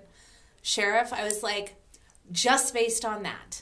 [0.63, 1.75] sheriff i was like
[2.31, 3.61] just based on that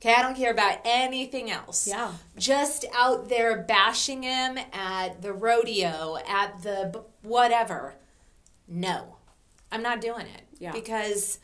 [0.00, 2.12] okay i don't care about anything else Yeah.
[2.36, 7.94] just out there bashing him at the rodeo at the b- whatever
[8.66, 9.16] no
[9.70, 10.72] i'm not doing it Yeah.
[10.72, 11.38] because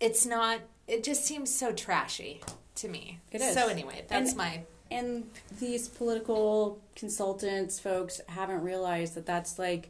[0.00, 2.40] it's not it just seems so trashy
[2.76, 3.54] to me It is.
[3.54, 5.28] so anyway that's And- my And
[5.58, 9.88] these political consultants, folks, haven't realized that that's like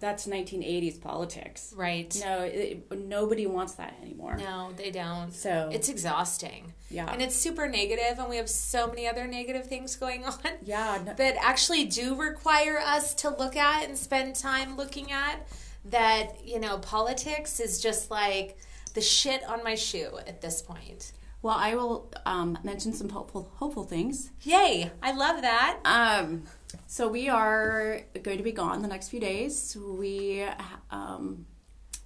[0.00, 1.72] that's 1980s politics.
[1.76, 4.36] right No, it, nobody wants that anymore.
[4.36, 7.10] no they don't So it's exhausting Yeah.
[7.12, 10.98] and it's super negative and we have so many other negative things going on yeah,
[11.04, 15.46] no, that actually do require us to look at and spend time looking at
[15.84, 18.58] that you know politics is just like
[18.94, 23.48] the shit on my shoe at this point well, I will um, mention some hopeful
[23.56, 24.30] hopeful things.
[24.42, 26.42] yay i love that Um,
[26.86, 29.76] so we are going to be gone the next few days.
[29.76, 30.44] We
[30.90, 31.46] um,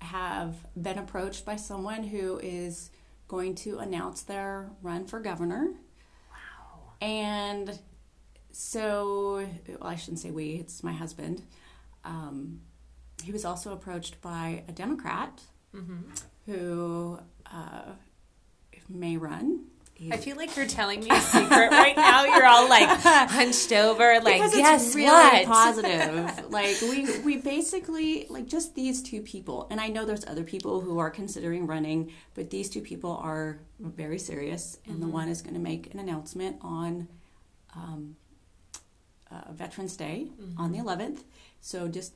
[0.00, 2.90] have been approached by someone who is
[3.28, 5.72] going to announce their run for governor.
[6.30, 7.78] wow And
[8.52, 11.42] so, well, I shouldn't say we, it's my husband.
[12.04, 12.60] Um,
[13.22, 15.40] he was also approached by a Democrat
[16.46, 17.18] who
[17.50, 17.92] uh,
[18.88, 19.64] may run.
[20.10, 22.24] I feel like you're telling me a secret right now.
[22.24, 22.88] You're all like
[23.30, 25.46] hunched over, like because it's really what?
[25.46, 26.50] positive.
[26.50, 30.80] like we we basically like just these two people, and I know there's other people
[30.80, 35.02] who are considering running, but these two people are very serious, and Mm-hmm.
[35.02, 37.06] the one is going to make an announcement on
[37.76, 38.16] um,
[39.30, 40.26] uh, Veterans Day
[40.58, 40.88] on the Mm-hmm.
[40.88, 41.18] 11th.
[41.60, 42.14] So just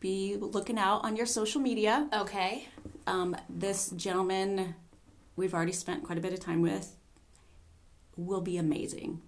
[0.00, 2.08] be looking out on your social media.
[2.14, 2.66] Okay,
[3.06, 4.74] Um, this gentleman,
[5.36, 6.95] we've already spent quite a bit of time with,
[8.16, 9.20] will be amazing.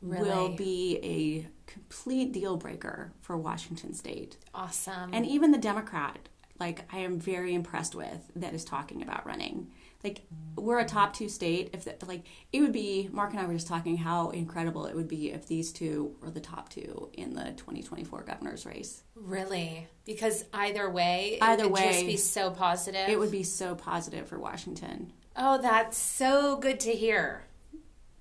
[0.00, 4.36] Will be a complete deal breaker for Washington State.
[4.54, 5.12] awesome.
[5.12, 6.28] And even the Democrat,
[6.60, 9.72] like I am very impressed with, that is talking about running.
[10.04, 10.22] Like
[10.54, 11.70] we're a top two state.
[11.72, 12.22] If the, like
[12.52, 15.48] it would be, Mark and I were just talking how incredible it would be if
[15.48, 19.02] these two were the top two in the 2024 governor's race.
[19.16, 23.08] really, because either way, it Either would just way, be so positive.
[23.08, 25.12] It would be so positive for Washington.
[25.36, 27.42] oh, that's so good to hear.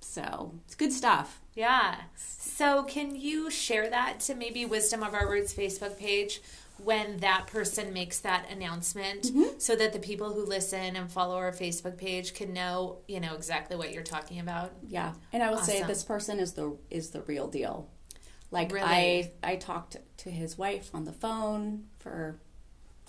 [0.07, 1.41] So it's good stuff.
[1.53, 1.95] Yeah.
[2.15, 6.41] So, can you share that to maybe Wisdom of Our Roots Facebook page
[6.83, 9.57] when that person makes that announcement Mm-hmm.
[9.59, 13.33] so that the people who listen and follow our Facebook page can know, you know,
[13.35, 14.71] exactly what you're talking about?
[14.87, 17.89] Yeah, and I will say this person is the is the real deal.
[18.49, 18.85] Like Really?
[18.85, 22.39] I I talked to his wife on the phone for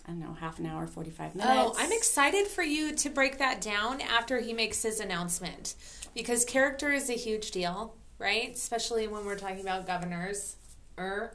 [0.08, 1.54] I don't know half an hour, forty five minutes.
[1.54, 5.74] Oh, I'm excited for you to break that down after he makes his announcement
[6.14, 8.50] because character is a huge deal, right?
[8.54, 10.56] Especially when we're talking about governors.
[10.98, 11.32] Er.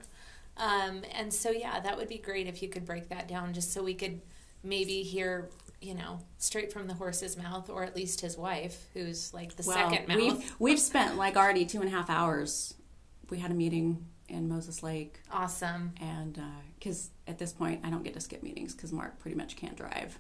[0.58, 3.72] Um, and so, yeah, that would be great if you could break that down just
[3.74, 4.22] so we could
[4.64, 5.50] maybe hear,
[5.82, 9.64] you know, straight from the horse's mouth or at least his wife, who's like the
[9.66, 10.18] Well, second mouth.
[10.18, 12.74] we've we've spent like already two and a half hours.
[13.30, 15.94] We had a meeting in Moses Lake, Awesome.
[16.02, 16.42] and
[16.84, 19.78] because at this point I don't get to skip meetings because Mark pretty much can't
[19.78, 20.20] drive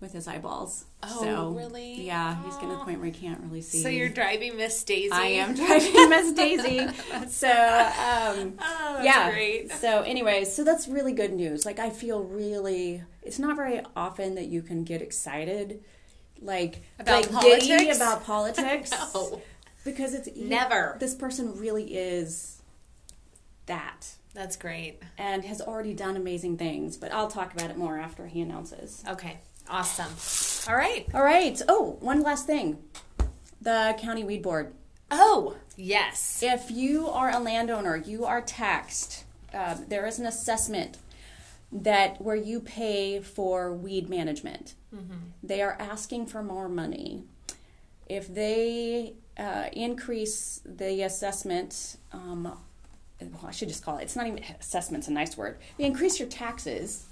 [0.00, 0.84] with his eyeballs.
[1.02, 2.02] Oh, so, really?
[2.02, 3.82] Yeah, he's getting to the point where he can't really see.
[3.82, 5.10] So you're driving Miss Daisy.
[5.10, 6.86] I am driving Miss Daisy.
[7.28, 9.30] So um, Oh, yeah.
[9.30, 9.72] great.
[9.72, 11.64] So, anyways, so that's really good news.
[11.64, 13.02] Like, I feel really.
[13.22, 15.82] It's not very often that you can get excited,
[16.42, 17.96] like About like giddy politics?
[17.96, 19.40] about politics, No.
[19.84, 20.96] because it's Never.
[21.00, 22.60] This person really is
[23.64, 25.02] that, That's great.
[25.18, 26.96] and has already done amazing things.
[26.96, 29.02] But I'll talk about it more after he announces.
[29.08, 29.38] Okay.
[29.68, 30.70] Awesome.
[30.70, 31.06] All right.
[31.14, 31.60] All right.
[31.68, 32.78] Oh, one last thing.
[33.60, 34.74] The county weed board.
[35.10, 36.40] Oh, yes.
[36.42, 39.24] If you are a landowner, you are taxed.
[39.54, 40.98] Uh, there is an assessment
[41.72, 44.74] that where you pay for weed management.
[45.42, 47.24] They are asking for more money.
[48.08, 52.56] If they uh, increase the assessment, um,
[53.20, 54.02] well, I should just call it.
[54.02, 55.58] It's not even assessment's a nice word.
[55.78, 57.06] They increase your taxes,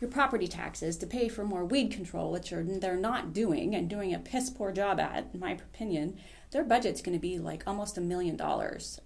[0.00, 3.88] your property taxes, to pay for more weed control, which are they're not doing and
[3.88, 6.18] doing a piss poor job at, in my opinion.
[6.50, 9.00] Their budget's going to be like almost a million dollars.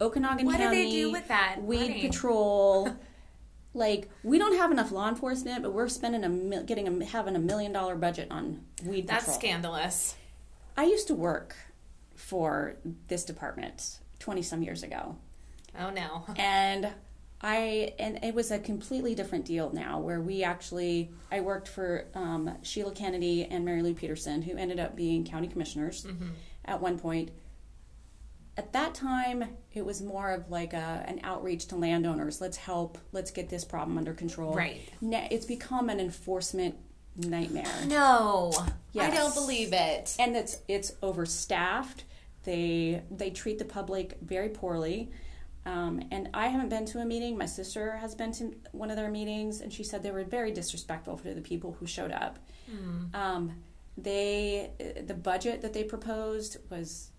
[0.00, 2.00] Okanogan What do County they do with that weed money?
[2.08, 2.96] patrol.
[3.74, 7.38] like we don't have enough law enforcement, but we're spending a getting a having a
[7.38, 9.38] million dollar budget on weed That's patrol.
[9.38, 10.16] scandalous.
[10.76, 11.54] I used to work
[12.14, 12.76] for
[13.08, 15.16] this department twenty some years ago,
[15.78, 16.24] Oh, no.
[16.36, 16.88] and
[17.40, 22.06] I and it was a completely different deal now, where we actually I worked for
[22.14, 26.06] um, Sheila Kennedy and Mary Lou Peterson, who ended up being county commissioners
[26.64, 27.30] at one point.
[28.56, 32.40] At that time, it was more of like a, an outreach to landowners.
[32.40, 32.98] Let's help.
[33.10, 34.54] Let's get this problem under control.
[34.54, 34.82] Right.
[35.00, 36.76] Now, it's become an enforcement
[37.16, 38.52] nightmare No.
[38.98, 40.16] I don't believe it.
[40.18, 42.04] and it's it's overstaffed.
[42.44, 45.10] They they treat the public very poorly.
[45.64, 47.38] Um, and I haven't been to a meeting.
[47.38, 50.50] My sister has been to one of their meetings, and she said they were very
[50.50, 52.38] disrespectful to the people who showed up.
[53.14, 53.62] Um,
[53.96, 54.70] they
[55.06, 57.10] the budget that they proposed was,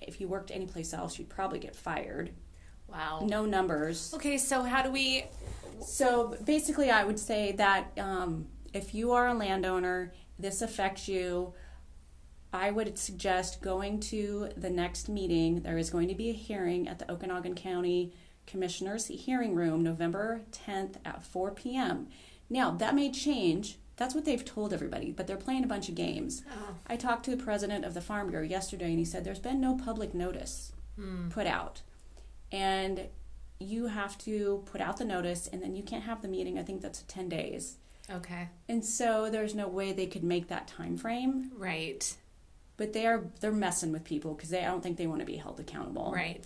[0.00, 2.30] if you worked anyplace else, you'd probably get fired.
[2.86, 3.20] Wow.
[3.22, 4.12] No numbers.
[4.14, 5.24] Okay, so how do we.
[5.84, 11.52] So basically, I would say that um, if you are a landowner, this affects you.
[12.52, 15.60] I would suggest going to the next meeting.
[15.60, 18.12] There is going to be a hearing at the Okanogan County
[18.46, 22.08] Commissioners Hearing Room November 10th at 4 p.m.
[22.48, 23.78] Now, that may change.
[23.96, 26.42] That's what they've told everybody, but they're playing a bunch of games.
[26.50, 26.72] Uh-huh.
[26.86, 29.60] I talked to the president of the Farm Bureau yesterday, and he said there's been
[29.60, 31.28] no public notice hmm.
[31.28, 31.82] put out.
[32.50, 33.08] And
[33.60, 36.58] you have to put out the notice, and then you can't have the meeting.
[36.58, 37.76] I think that's 10 days.
[38.10, 38.48] Okay.
[38.68, 41.50] And so there's no way they could make that time frame.
[41.56, 42.16] Right.
[42.78, 45.26] But they are they're messing with people because they I don't think they want to
[45.26, 46.10] be held accountable.
[46.14, 46.42] Right.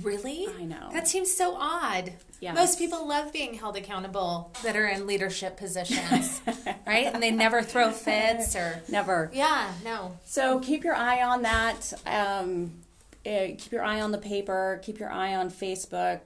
[0.00, 0.46] Really?
[0.58, 0.88] I know.
[0.92, 2.12] That seems so odd.
[2.40, 2.54] Yeah.
[2.54, 6.40] Most people love being held accountable that are in leadership positions,
[6.86, 7.06] right?
[7.06, 8.82] And they never throw fits or.
[8.88, 9.30] Never.
[9.34, 10.16] Yeah, no.
[10.24, 11.92] So keep your eye on that.
[12.06, 12.72] Um,
[13.26, 14.80] eh, keep your eye on the paper.
[14.82, 16.20] Keep your eye on Facebook,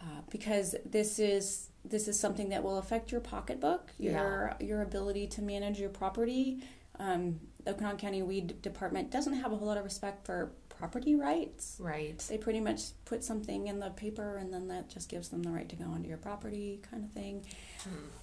[0.00, 5.26] uh, because this is this is something that will affect your pocketbook, your your ability
[5.26, 6.62] to manage your property.
[6.98, 7.38] Um,
[7.68, 11.76] the Okanogan County Weed Department doesn't have a whole lot of respect for property rights.
[11.78, 12.18] Right.
[12.28, 15.50] They pretty much put something in the paper, and then that just gives them the
[15.50, 17.44] right to go onto your property, kind of thing.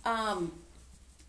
[0.03, 0.51] Um,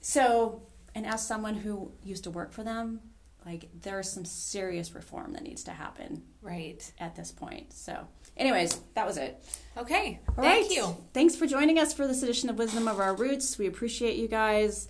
[0.00, 0.62] so,
[0.94, 3.00] and as someone who used to work for them,
[3.44, 6.90] like there's some serious reform that needs to happen Right.
[6.98, 7.72] at this point.
[7.72, 8.06] So,
[8.36, 9.44] anyways, that was it.
[9.76, 10.20] Okay.
[10.28, 10.76] All Thank right.
[10.76, 10.96] you.
[11.12, 13.58] Thanks for joining us for this edition of Wisdom of Our Roots.
[13.58, 14.88] We appreciate you guys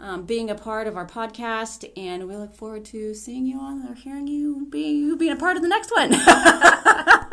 [0.00, 3.86] um, being a part of our podcast, and we look forward to seeing you on
[3.88, 7.24] or hearing you be you being a part of the next one.